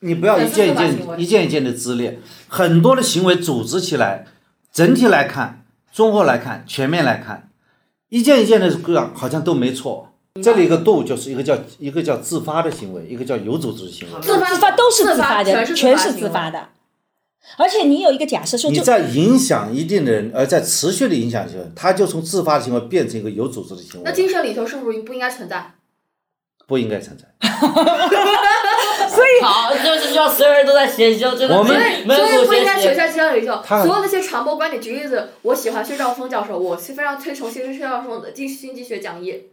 [0.00, 2.18] 你不要一件一件一件一件的撕裂，
[2.48, 4.26] 很多的行为组织起来，
[4.70, 5.63] 整体来看。
[5.94, 7.50] 综合来看，全面来看，
[8.08, 10.10] 一件一件的个好像都没错。
[10.42, 14.20] 这里一个度就是一个叫一个叫自发的行为，一个叫有组织的行为。
[14.20, 16.70] 自发都是自发的，全是自发的。
[17.56, 24.02] 而且你有一个假设说，你在影响一定的人，而在持续的影响行为，他就从自发的行为变成一个有组织的行为。
[24.04, 25.74] 那精神里头是不是不应该存在？
[26.66, 27.24] 不应该存在。
[29.42, 31.56] 好，就是说所有人都在学习，真的。
[31.56, 31.74] 我们
[32.06, 33.62] 所以不应该学校学校领袖。
[33.66, 39.50] 所有那些传播观点，举例子，我喜欢薛兆丰教授，我是非常推崇薛薛兆丰的经经济学讲义。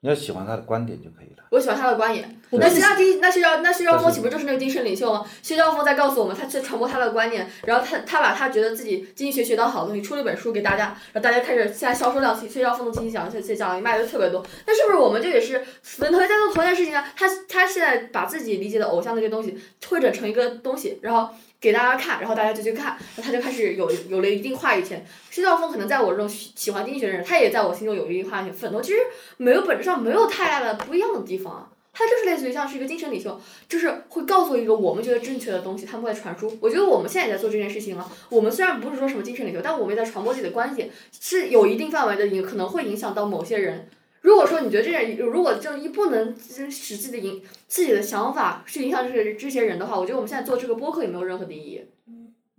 [0.00, 1.44] 你要喜欢他的观点就可以了。
[1.50, 2.40] 我喜欢他的观点。
[2.52, 5.24] 那其他经那薛兆那薛兆丰岂不就是那个精神领袖吗？
[5.42, 14.40] 薛兆丰在告诉我们，他在传播他的观念，然后他他把他觉得自己经济学学到好的东西，出了一本书给大家，然后大家开始现在销售量，薛兆丰的经济讲这这讲义卖的特别多。
[14.66, 17.02] 那是不是我们就也是粉头在做同样的事情呢？
[17.16, 21.34] 他他现在把自己理解的偶像那些东西汇整成一个东西，然后。
[21.60, 25.04] 给大家看，然后大家就去看，他就开始有有了一定话语权。
[25.30, 28.54] 薛兆丰可能在我这种喜欢经济学的人，他也在我心中有一定话语权。
[28.54, 28.98] 粉头其实
[29.38, 36.56] 没有本质上没有太大的不一样的地方，他就是类似于像是一个精神领袖，就是会告诉一个我们觉得正确的东西，他们会传输。
[36.60, 38.08] 我觉得我们现在也在做这件事情了。
[38.28, 40.88] 我们虽然不是说什么精神领袖，但我们在传播自己的观点，
[41.20, 43.88] 是有一定范围的影，可能会影响到某些人。
[44.22, 51.82] 如果说你觉得这件，如果正一不能使自己的影自己的想法去影响这些这些人的话，我觉得我们现在做这个播客也没有任何的意义。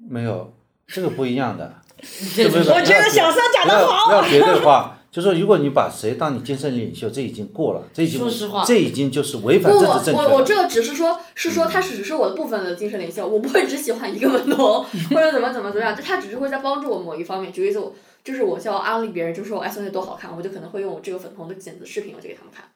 [0.10, 0.54] 没有，
[0.88, 1.74] 这个不一样的。
[2.00, 4.08] 我觉得小三讲的好。
[4.08, 8.22] 不要绝对化，就说如果你把谁当你精神领袖，这已经过了，这已经
[8.66, 10.22] 这已经就是违反政治正确。
[10.22, 17.52] 我我这个只是说，是说他是只是我的部分的精神领袖，我不会只喜欢一个门头 或者怎么怎么怎么样，他只是会在帮助我某一方面。
[17.52, 17.94] 举例子，我。
[18.24, 22.70] 就是我需要安利别人，就说哎，宋茜多好看，我就可能会用我这个粉红的剪子视频，我就给他们看。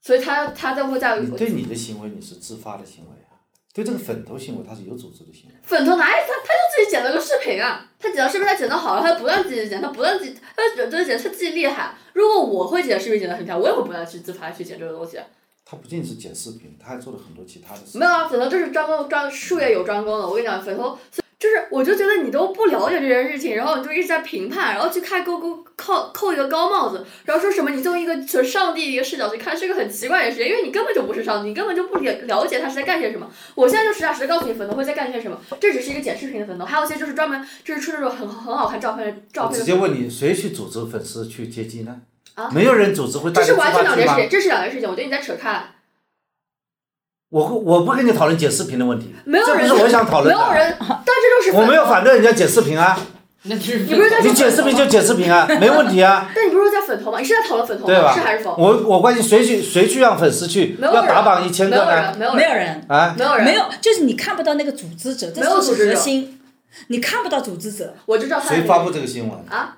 [0.00, 1.18] 所以他他在会在。
[1.20, 3.36] 你对你的行为你是自发的行为啊，
[3.74, 5.54] 对这个粉头行为他是有组织的行为。
[5.62, 11.94] 粉头哪里他他就自己剪了个视频啊，他剪了视频他剪的好了，他不断自己剪，他不断自己他剪这剪他自己厉害。
[12.14, 15.18] 如果我会剪视频剪的很漂亮，我也会不断去自发去剪这个东西。
[15.64, 17.98] 他不仅是剪视频，他还做了很多其他的事。
[17.98, 20.98] 没有啊，粉头就是专攻专术业有专攻的，我跟你讲，粉头。
[21.38, 33.30] 就是，我就觉得你都不了解这件事情，然后你就一直在评判，然后去开勾勾扣扣一个高帽子，然后说什么你作为一个从上帝的一个视角去看，是个很奇怪的事情，因为你根本就不是上帝，你根本就不了了解他是在干些什么。
[33.54, 39.60] 我现在就实打实的告诉你，粉头会在干些什么，这只是一个剪视频的粉头，还有一些就是专门就是出那种很很好看照片的照片。
[39.60, 42.00] 直接问你，谁去组织粉丝去接机呢？
[42.34, 42.50] 啊？
[42.52, 45.62] 没有人组织会这是完全两件事情，这是两件事情，我觉得你在扯开。
[47.30, 50.40] 我我不跟你讨论剪视频的问题，没有人，这不是我想讨论的。
[50.40, 51.56] 没有人，但这就是。
[51.58, 52.98] 我没有反对人家剪视频啊。
[53.44, 53.80] 那是。
[53.80, 56.30] 你不是在你剪视频就剪视频啊，没问题啊。
[56.34, 57.18] 但你不是在粉头吗？
[57.18, 58.12] 你是在讨论粉头吗？
[58.14, 58.54] 是还是否？
[58.56, 62.14] 我我关心谁去谁去让粉丝去要打榜一千个呢？
[62.18, 66.40] 没有人，没有人啊，没有人，没有，就是你看不到那个组织者，这是核心，
[66.88, 67.94] 你看不到组织者。
[68.06, 68.48] 我就知道他。
[68.48, 69.38] 谁发布这个新闻？
[69.50, 69.76] 啊？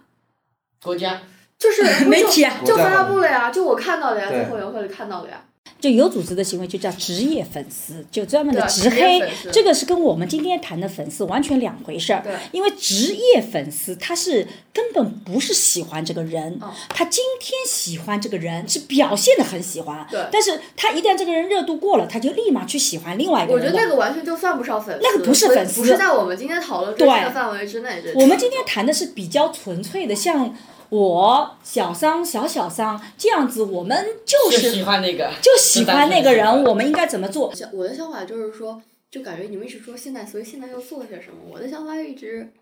[0.82, 1.18] 国家。
[1.58, 5.42] 就是 媒体啊，就发布了呀，就我看到的呀，在后援会里看到的呀。
[5.80, 12.34] 就有组织的行为就叫职业粉丝，就专门的直职黑，这个是跟我们今天谈的粉丝完全两回事儿对。
[12.52, 23.74] 因为职业粉丝他是根本不是喜欢这个人，哦他今天喜欢这个人是表现的很喜欢，对但是他一旦这个人热度过了，他就立马去喜欢另外一个人我觉。
[23.74, 28.02] 得那个完全就算不上粉丝，那个不是粉丝不是在我们今天讨论的范围之内。
[28.14, 30.54] 我们今天谈的是比较纯粹的，像
[30.90, 37.54] 我小桑、小小桑这样子，我们就就是喜欢那个，就喜欢那个人，我们应该怎么做？
[37.54, 41.38] 想我的想法就是说，就感觉你们一直说现在，所以现在要做了些什么？
[41.48, 42.52] 我的想法一直，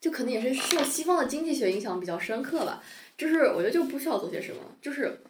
[0.00, 2.82] 就可能也是受西方的经济学影响比较深刻吧。
[3.16, 5.22] 就是我觉得就不需要做些什么，就是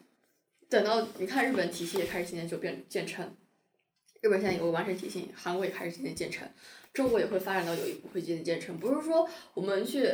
[0.69, 3.25] 等到你看日本体系也开始渐渐就变建成，
[4.21, 6.49] 日本现在有个完善体系，韩国也开始渐渐建成，
[6.93, 8.77] 中国也会发展到有一步会渐渐建成。
[8.77, 10.09] 不是说我们去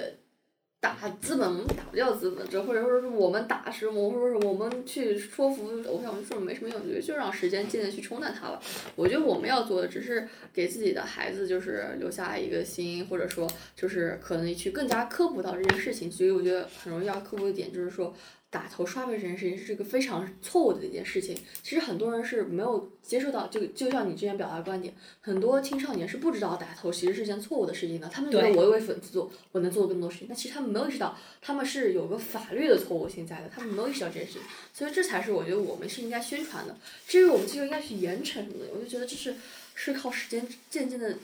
[1.01, 8.61] 打资本，我们打不掉资本，这或者说是我们打什么或者说是我们去说服偶像，们，说没什么用，我觉得就让时间渐渐去冲淡它吧。
[8.95, 16.11] 我觉得我们要做的只是给自己的孩子就是留下一个心，或者说就是可能去更加科普到这件事情。
[16.11, 18.15] 所以我觉得很容易要科普的点就是说。
[18.57, 21.37] 打头刷背这件事情是个非常错误的一件事情。
[21.63, 28.09] 其实很多人是没有接受到，就就像你之前表达的观点，很多青少年是不知道打头其实是件错误的事情的。
[28.09, 34.43] 他们觉得我为粉丝做，我能做更多事情，但其实他们没有意识到，他们是有个法律的错误性在的，他们没有意识到这件事情。
[34.73, 36.77] 所以这才是我觉得我们是应该宣传的。
[37.07, 39.35] 至于我们这个应该去严惩什么的，我就觉得这是
[39.75, 41.17] 是靠时间渐渐的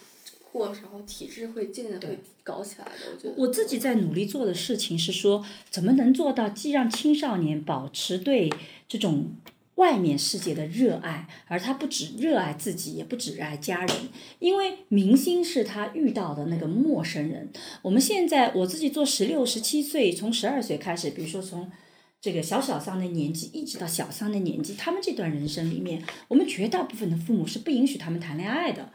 [0.52, 2.92] 过，然后体制会渐渐会搞起来的。
[3.10, 8.52] 我觉得我自己在努力做的事情是说，怎么能做到既让青少年保持对
[8.86, 9.32] 这种
[9.76, 13.96] 外面世界的热爱，而他不只热爱自己，也不只热爱家人，
[14.38, 17.50] 因为明星是他遇到的那个陌生人。
[17.80, 21.70] 我们现在我自己做十六、十七岁，从十二岁开始，比如说从。
[22.24, 28.92] 这个小小三的年纪，一直到小三的年纪，他们这段人生里面，我们绝大部分的父母是不允许他们谈恋爱的，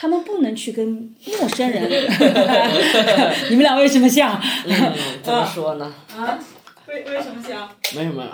[0.00, 1.82] 他们不能去跟陌生人。
[3.50, 4.40] 你们俩为什么笑？
[4.64, 5.92] 嗯，怎么说呢？
[6.16, 6.38] 啊，
[6.86, 7.68] 为为什么笑？
[7.96, 8.30] 没有没有，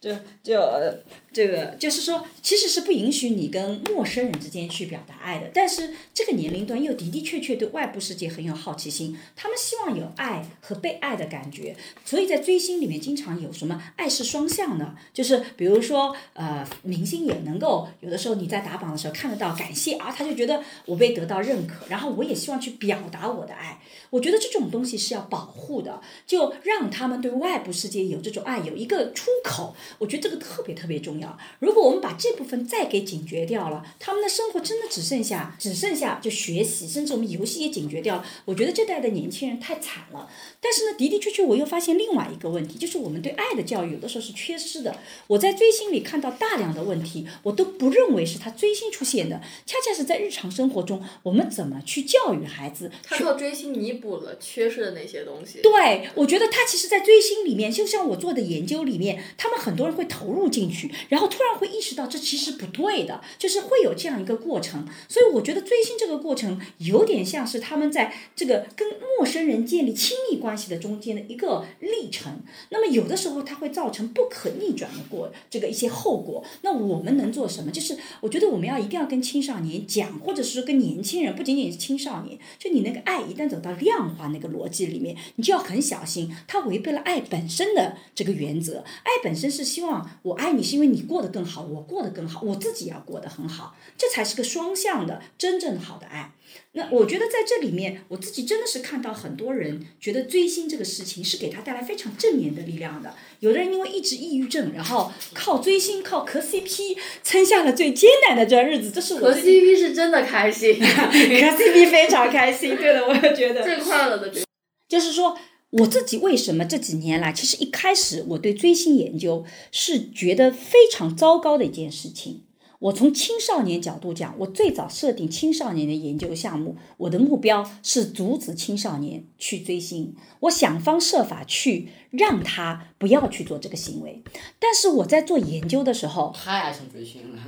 [0.00, 0.94] 就就呃，
[1.34, 5.50] 这个就是说，其实是不允许你跟陌生人之间去表达爱的。
[5.52, 11.76] 但是这个年龄段又的的确确对外部世界很有好奇心，他们希望有爱和被爱的感觉。
[12.04, 23.80] 所以在追星里面，经常有什么爱是双向的，就是比如说呃，明星也能够有的时候你在打榜的时候看得到感谢啊，他就觉得我被得到认可，然后我也希望去表达我的爱。
[24.10, 29.74] 我觉得这种东西是要保护的，就让他们对外部世界有这种爱，有一个出口。
[29.98, 31.23] 我觉得这个特别特别重要。
[31.58, 38.26] 如果我们把这部分再给警觉掉了，他们的生活真的只剩下只剩下就学习，甚至我们游戏也警觉掉了。
[38.44, 40.28] 我觉得这代的年轻人太惨了。
[40.60, 44.96] 但是呢，的的确确，我又发现另外一个问题，就是我们对爱的教育有的时候是缺失的。
[45.26, 55.60] 我在追星里看到大量的问题，我都不认为是他追星出现的，恰恰是在日常生活中，我们怎么去教育孩子，他靠追星弥补了缺失的那些东西。
[55.62, 64.84] 对，我觉得他其实，在追星里面，就像我做的研究里面，他们很多人会投入进去，然后突然会意识到这其实不对的，就是会有这样一个过程。
[65.08, 72.42] 所以我觉得追星这个过程有点像是他们在这个跟陌生人建立亲密关系的中间的一个历程。
[72.70, 76.42] 那么有的时候它会造成不可逆转的过这个一些后果。
[76.62, 77.70] 那我们能做什么？
[77.70, 88.82] 就是我觉得我们要一定要跟青少年讲，或者是说跟年轻人，不仅仅是青少年，就你那个爱一旦走到量化那个逻辑里面，你就要很小心，它违背了爱本身的这个原则。
[89.04, 96.32] 爱本身是希望我爱你，是因为你过得更好，我过得更好，我自己要过得很好，这才是个双向的真正好的爱。
[96.72, 103.14] 那我觉得在这里面，我自己真的是看到很多人觉得追星这个事情是给他带来非常正面的力量的。
[103.40, 112.76] 有的人因为一直抑郁症，然后靠追星、靠磕 CP 撑下了最艰难的这段日子，这是我磕 CP 是真的开心， 磕 CP 非常开心。
[112.76, 114.42] 对的，我也觉得 最快乐的追。
[114.88, 115.36] 就是说，
[115.80, 122.44] 我自己为什么这几年来，其实一开始我对追星研究是觉得非常糟糕的一件事情。
[122.78, 134.22] 我从青少年角度讲，我最早设定青少年的研究项目，我的目标是阻止青少年去追星，我想方设法去让他不要去做这个行为。
[134.60, 137.42] 但是我在做研究的时候，太爱上追星了。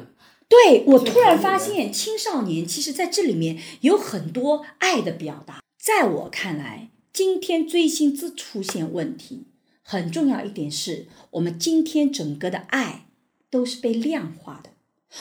[0.48, 5.60] 对我突然发现，青少年其实在这里面有很多爱的表达。
[5.78, 9.46] 在我看来，今天追星之出现问题，
[9.82, 13.06] 很重要一点是我们今天整个的爱
[13.48, 14.68] 都是被量化的。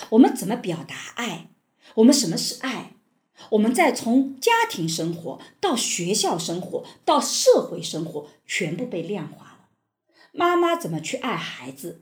[0.09, 1.47] 我们怎么表达爱？
[1.93, 2.95] 我们什么是爱？
[3.51, 9.69] 我们在从家庭生活到学校生活到社会生活，全部被量化了。
[10.33, 12.01] 妈妈怎么去爱孩子？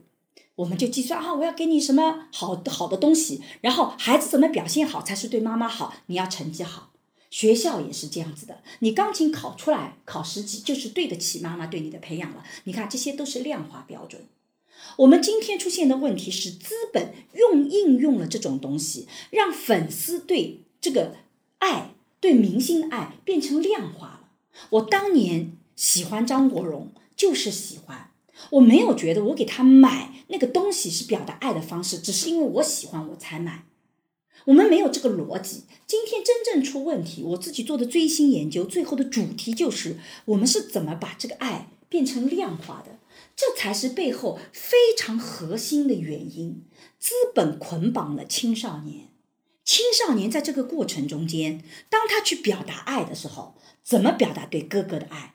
[0.56, 5.94] 我们就计算啊，我要给你什么好好的东西，然后孩子怎么表现好才是对妈妈好？
[6.06, 6.90] 你要成绩好，
[7.34, 8.62] 学校也是这样子的。
[8.78, 12.44] 你钢琴考出来，考十级就是对得起妈妈对你的培养了。
[12.62, 14.22] 你看，这些都是量化标准。
[14.98, 21.16] 我们今天出现的问题是，资本用应用了这种东西，让粉丝对这个
[21.58, 24.28] 爱、对明星的爱变成量化了。
[24.70, 28.10] 我当年喜欢张国荣，就是喜欢，
[28.50, 33.64] 我没有觉得我给他买那个东西是表达爱的方式，只是因为我喜欢我才买。
[34.46, 35.64] 我们没有这个逻辑。
[35.86, 42.98] 今天真正出问题，我自己做的追星研究，最后的主题就是我们是怎么把这个爱变成量化的。
[43.36, 46.64] 这才是背后非常核心的原因。
[46.98, 49.08] 资本捆绑了青少年，
[49.64, 55.34] 青少年在这个过程中间，当他去表达爱的时候，怎么表达对哥哥的爱？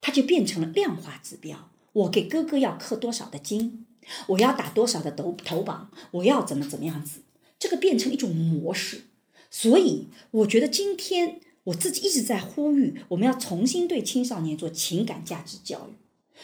[0.00, 1.70] 他就变成了量化指标。
[1.92, 3.86] 我给哥哥要刻多少的金，
[4.28, 7.22] 我要打多少的头头榜，我要怎么怎么样子？
[7.66, 9.06] 这个变成一种模式。
[9.50, 15.96] 所以，我觉得今天我自己一直在呼吁，我们要重新对青少年做情感价值教育。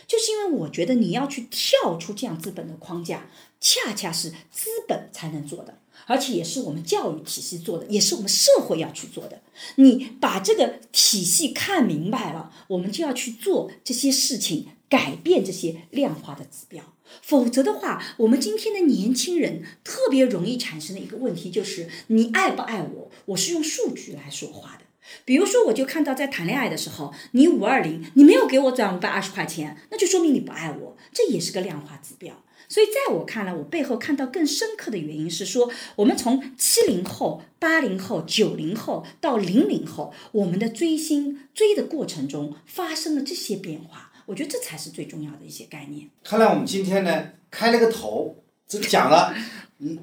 [0.08, 9.42] 就是因为我觉得你要去跳出这样资本的框架，恰恰是资本才能做的，而且也是我们教育体系做的，也是我们社会要去做的。
[9.76, 16.84] 你把这个体系看明白了，我们就要去做这些事情，改变这些量化的指标。
[17.22, 23.10] 否则的话，我们今天的年轻人特别容易产生的一个问题就是：你爱不爱我？
[23.24, 24.84] 我是用数据来说话的。
[25.24, 32.44] 比如说，我就看到在谈恋爱的时候，你五二零，你没有给我转五百二十块钱，那就说明你不爱我，这也是个量化指标。
[32.68, 46.08] 所以在我看来，我背后看到更深刻的原因是说，我们从七零后、八零后、九零后到零零后，我们的追星追的过程中发生了这些变化，我觉得这才是最重要的一些概念。
[46.24, 49.34] 看来我们今天呢，开了个头，只讲了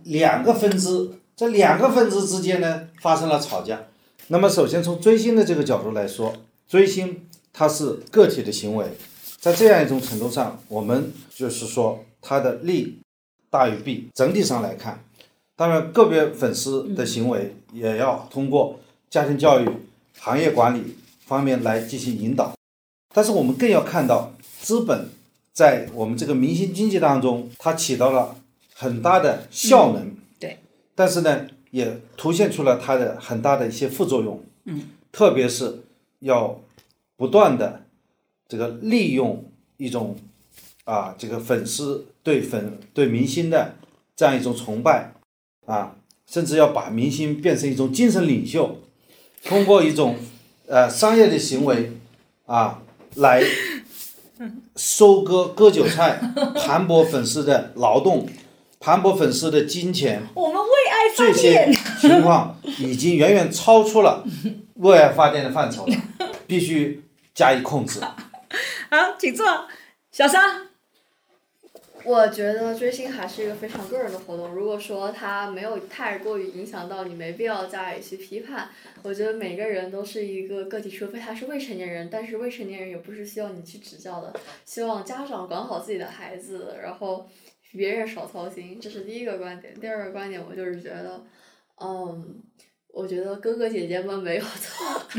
[0.03, 3.83] 两个分支，这两个分支之间呢发生了吵架。
[4.27, 6.35] 那么，首先从追星的这个角度来说，
[6.67, 8.85] 追星它是个体的行为，
[9.39, 12.99] 在这样一种程度上，我们就是说它的利
[13.49, 14.09] 大于弊。
[14.13, 15.03] 整体上来看，
[15.55, 19.67] 当然个别粉丝的行为也要通过家庭教育、
[20.19, 20.95] 行业管理
[21.25, 22.53] 方面来进行引导，
[23.13, 25.09] 但是我们更要看到资本
[25.53, 28.35] 在我们这个明星经济当中，它起到了
[28.73, 30.15] 很大的效能。
[30.39, 30.59] 对，
[30.95, 31.47] 但是呢。
[31.71, 35.83] 也凸显出了它的很大的一些副作用，嗯，特别是
[36.17, 36.59] 要
[37.15, 37.83] 不断的
[38.47, 39.45] 这个利用
[39.77, 40.15] 一种
[40.85, 43.75] 啊这个粉丝对粉对明星的
[44.15, 45.13] 这样一种崇拜
[45.67, 45.95] 啊，
[46.25, 48.79] 甚至要把明星变成一种精神领袖，
[49.43, 50.15] 通过一种
[50.65, 51.91] 呃商业的行为
[52.47, 52.81] 啊
[53.15, 53.43] 来
[54.75, 56.19] 收割割韭菜，
[56.55, 58.27] 盘剥粉丝的劳动，
[58.79, 60.23] 盘剥粉丝的金钱。
[60.33, 64.23] 我们为爱这些情况已经远远超出了
[64.75, 65.95] 为爱发电的范畴了，
[66.47, 67.03] 必须
[67.33, 67.99] 加以控制。
[67.99, 69.45] 好，请坐，
[70.11, 70.68] 小桑。
[72.03, 74.49] 我觉得追星还是一个非常个人的活动。
[74.49, 78.69] 如果说他没有太过于影响到你，没必要加以去批判。
[79.03, 84.33] 我觉得每个人都是一个个体，除非他是未成年人，但是未成年人也不是需要你去指教的。
[84.65, 87.29] 希望家长管好自己的孩子，然后。
[87.71, 89.71] 别人少操心，这是第一个观点。
[89.79, 91.23] 第二个观点，我就是觉得，
[91.79, 92.41] 嗯，
[92.91, 94.99] 我觉得哥哥姐姐们没有错。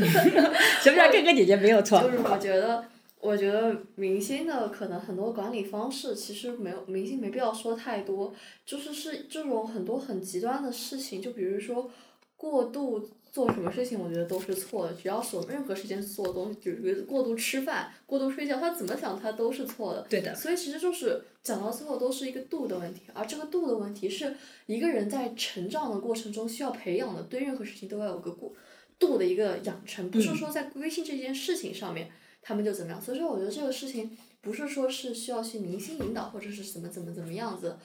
[0.83, 1.97] 什么叫哥哥姐姐没有错？
[2.03, 2.83] 就是我觉得，
[3.21, 8.33] 我觉得明星的可能很多管理方式，其实没有明星没必要说太多，
[8.65, 11.89] 就是是这种很多很极端的事情，就比如说
[12.35, 13.09] 过度。
[13.31, 14.93] 做什么事情，我觉得都是错的。
[14.93, 20.05] 只要所任何时间做的东西，就是过度吃饭、过度睡觉，他怎么想他都是错的。
[20.09, 20.35] 对的。
[20.35, 28.51] 所以其实就是讲到最后都是一个度的问题，而这个度的问题是一个人在成长的过程中需要培养的，对任何事情都要有个过
[28.99, 32.11] 度的一个养成，不是说在微信这件事情上面
[32.41, 33.01] 他们就怎么样。
[33.01, 37.77] 所以说，我觉得这个事情不是说是需要去明星引导或者是怎么怎么怎么样子，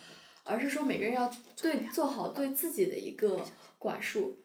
[0.44, 1.30] 而是说每个人要
[1.60, 3.44] 对做好对自己的一个
[3.78, 4.38] 管束。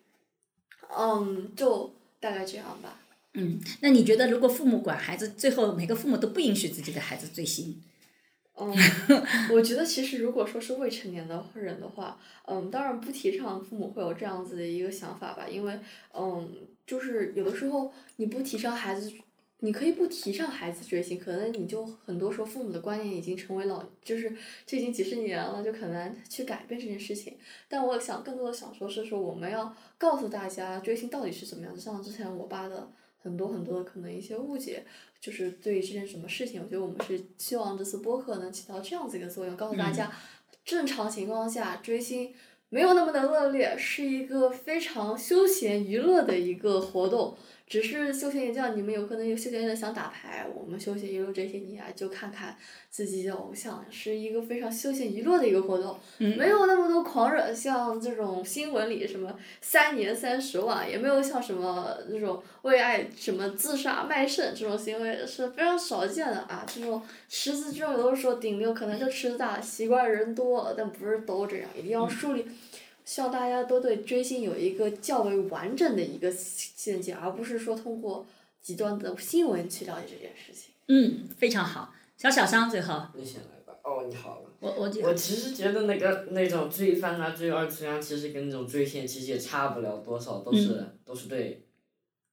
[0.94, 3.00] 嗯，就大概这样吧。
[3.34, 7.82] 嗯，那你觉得如果父母管孩子，最后每个父母都不允许自己的孩子追星？
[8.56, 8.76] 嗯，
[9.54, 15.80] 我觉得其实如果说是未成年的人的话，嗯，当然不提倡父母会有这样子的一个想法吧，因为
[16.14, 19.10] 嗯，就是有的时候你不提倡孩子。
[19.64, 24.36] 你可以不提倡孩子追星，可能你就很多时候父母的观念已经成为老，就是
[24.66, 27.38] 这已经几十年了，就很难去改变这件事情。
[27.70, 31.76] 但我想更多的想说是说，我们要告诉大家追星到底是怎么样。
[31.76, 34.84] 就像之前我爸的很多很多的可能一些误解，
[35.20, 40.12] 就是对于这件什么事情，我觉得我们是希望这次播客能起到这样子一个作用，告诉大家，
[40.66, 42.34] 正常情况下追星
[42.70, 47.38] 没有那么的恶劣，是一个非常休闲娱乐的一个活动。
[47.72, 52.58] 只是休闲娱乐，你们有可能有休闲的想打牌，我们休闲娱乐这些年就看看
[52.90, 66.66] 自己的偶像，是一个非常休闲娱乐的一个活动，没有那么多狂热，像这种新闻里什么三年三十万，也没有像什么那种为爱什么自杀卖肾这种行为是非常少见的啊。
[66.68, 72.46] 这种池子，这种有的时候顶流可能就池子大，习惯人多，但不是都这样，一定要树立。
[73.04, 78.26] 希望大家都对追星有一个较为完整的一个见解，而不是说通过
[78.62, 80.74] 极端的新闻去了解这件事情。
[80.88, 81.94] 嗯，非常好。
[82.16, 83.02] 小小商最后。
[83.16, 83.74] 你先来吧。
[83.84, 84.44] 哦，你好。
[84.60, 91.66] 我我我其实觉得那个那种追番啊，追二次元，其实跟那种追星其实也差不了多少，都是都是对，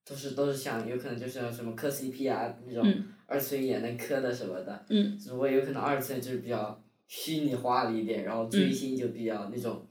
[0.05, 2.87] 都是都是像有可能就是什么磕 CP 啊那种
[3.27, 4.85] 二次元也能磕的什么的。
[4.91, 5.19] 嗯。
[5.19, 9.88] 只不过有可能二次元就是比较虚拟化了一点，然后追星就比较那种。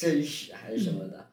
[0.00, 1.26] 真实还是什么的，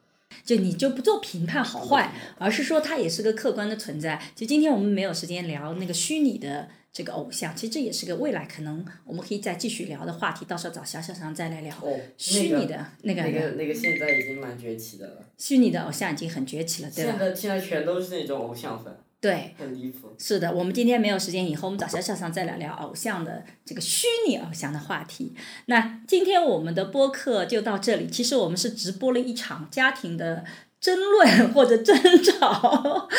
[0.44, 4.22] 就你就不做评判好坏，而是说它也是个客观的存在。
[4.36, 10.44] 就今天我们没有时间聊那个虚拟的这个偶像，其实这也是个未来可能我们可以再继续聊的话题。
[10.44, 11.74] 到时候找小小常再来聊
[12.18, 15.26] 虚拟的那个那个那个现在已经蛮崛起的了。
[15.38, 17.12] 虚拟的偶像已经很崛起了，对吧？
[17.12, 18.94] 现在现在全都是那种偶像粉。
[19.20, 19.56] 对。
[20.18, 25.34] 是的，我们今天没有时间，以后我们找小小上再聊聊偶像的这个虚拟偶像的话题。
[25.66, 28.08] 那今天我们的播客就到这里。
[28.08, 30.44] 其实我们是直播了一场家庭的。
[30.80, 33.10] 争论或者争吵，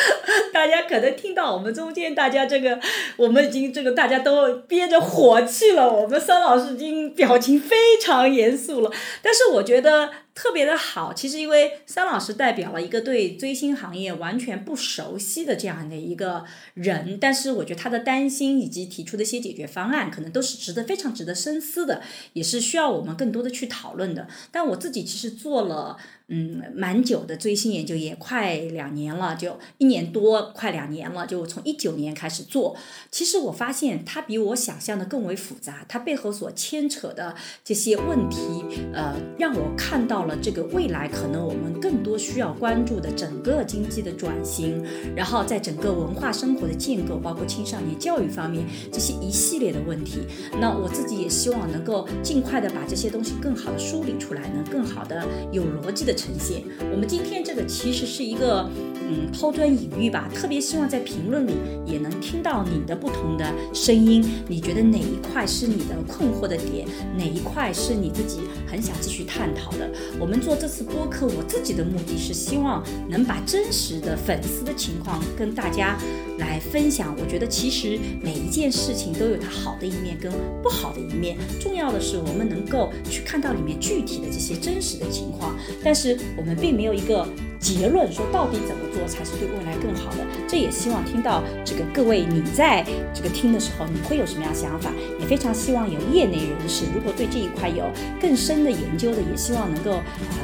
[0.53, 2.79] 大家可能听到我们中间，大家这个
[3.17, 5.91] 我们已经这个大家都憋着火气了。
[5.91, 8.89] 我们桑老师已经表情非常严肃了，
[9.21, 10.09] 但是我觉得
[10.39, 11.13] 特别的好。
[11.13, 16.45] 其实因为桑老师代表了一个对追星行业完全不熟悉的这样的一个
[16.75, 22.01] 人，但是我觉得他的担心以及提出的一些解决方案，可能都是值得非常值得深思的，
[22.31, 24.29] 也是需要我们更多的去讨论的。
[24.49, 25.97] 但我自己其实做了。
[26.31, 31.25] 嗯，蛮久的追星研究也快两年了，就一年多，快两年了。
[31.25, 32.77] 就从一九年开始做，
[33.09, 37.33] 其实我发现它比我想象的更为复杂，它背后所牵扯的
[37.63, 44.85] 这些问题，呃，让我看到了这个未来可能我们更多需要关注的整个经济的转型，
[45.15, 50.19] 然后在整个文化生活的建构，包括青少年教育方面这些一系列的问题。
[50.61, 56.18] 那我自己也希望能够尽快的把这些东西更好的梳理出来，能更好的有逻辑的。
[56.19, 58.69] 呈现，我们今天这个其实是一个
[59.09, 61.53] 嗯抛砖引玉吧，特别希望在评论里
[61.85, 64.23] 也能听到你的不同的声音。
[64.47, 66.87] 你觉得哪一块是你的困惑的点？
[67.17, 69.89] 哪一块是你自己很想继续探讨的？
[70.19, 75.97] 我们做这次播客，我自己的目的是希望能把真实的粉丝的情况跟大家
[76.37, 77.15] 来分享。
[77.19, 80.31] 我觉得其实每一件事情都有它好的一面跟
[80.61, 86.17] 不好的一面，重要的是我们能够去看到里面具体的这些真实的情况，但是。
[86.37, 87.27] 我们并没有一个
[87.59, 90.25] 结论，说到底怎么做才是对未来更好的。
[90.47, 94.91] 这也希望听到这个各位你在这个听的时候，你会有什么样想法？
[95.19, 97.83] 也非常希望有业内人士，如果对这一块有
[98.21, 100.03] 更深的研究的，也希望能够啊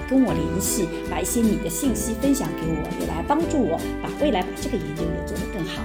[0.09, 5.81] 跟我联系，把一些你的信息分享给我，也来帮助我把未来把这个研究也做得更好。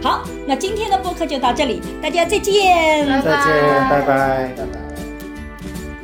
[0.00, 4.87] 好，那今天的播客就到这里，大家再见，再见，拜拜，拜拜。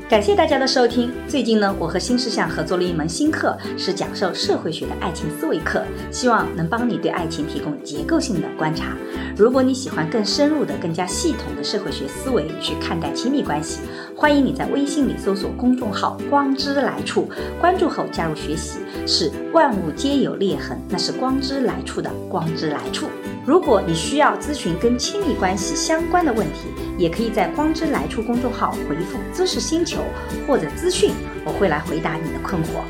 [0.06, 1.10] 感谢大家的收听。
[1.26, 8.94] 最近呢，我和新事项合作了一门新课，是讲授社会学的爱情思维课，希望能帮你对爱情提供结构性的观察。
[9.34, 13.80] 如果你喜欢更深入的、更加系统的社会学思维去看待亲密关系，
[14.14, 17.26] 欢迎你在微信里搜索公众号“光之来处”，
[17.58, 18.80] 关注后加入学习。
[19.06, 23.06] 是万物皆有裂痕，那是光之来处的光之来处。
[23.46, 30.00] 如果你需要咨询跟亲密关系相关的问题，也可以在“光之来处”公众号回复“知识星球”
[30.48, 31.12] 或者“资讯”，
[31.44, 32.84] 我会来回答你的困惑。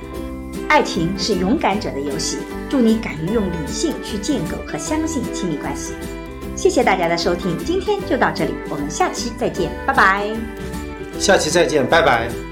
[0.69, 5.95] 爱情是勇敢者的游戏，祝你敢于用理性去建构和相信亲密关系。
[6.57, 10.31] 谢谢大家的收听，今天就到这里，我们下期再见，拜拜。
[11.19, 12.44] 下期再见，拜拜。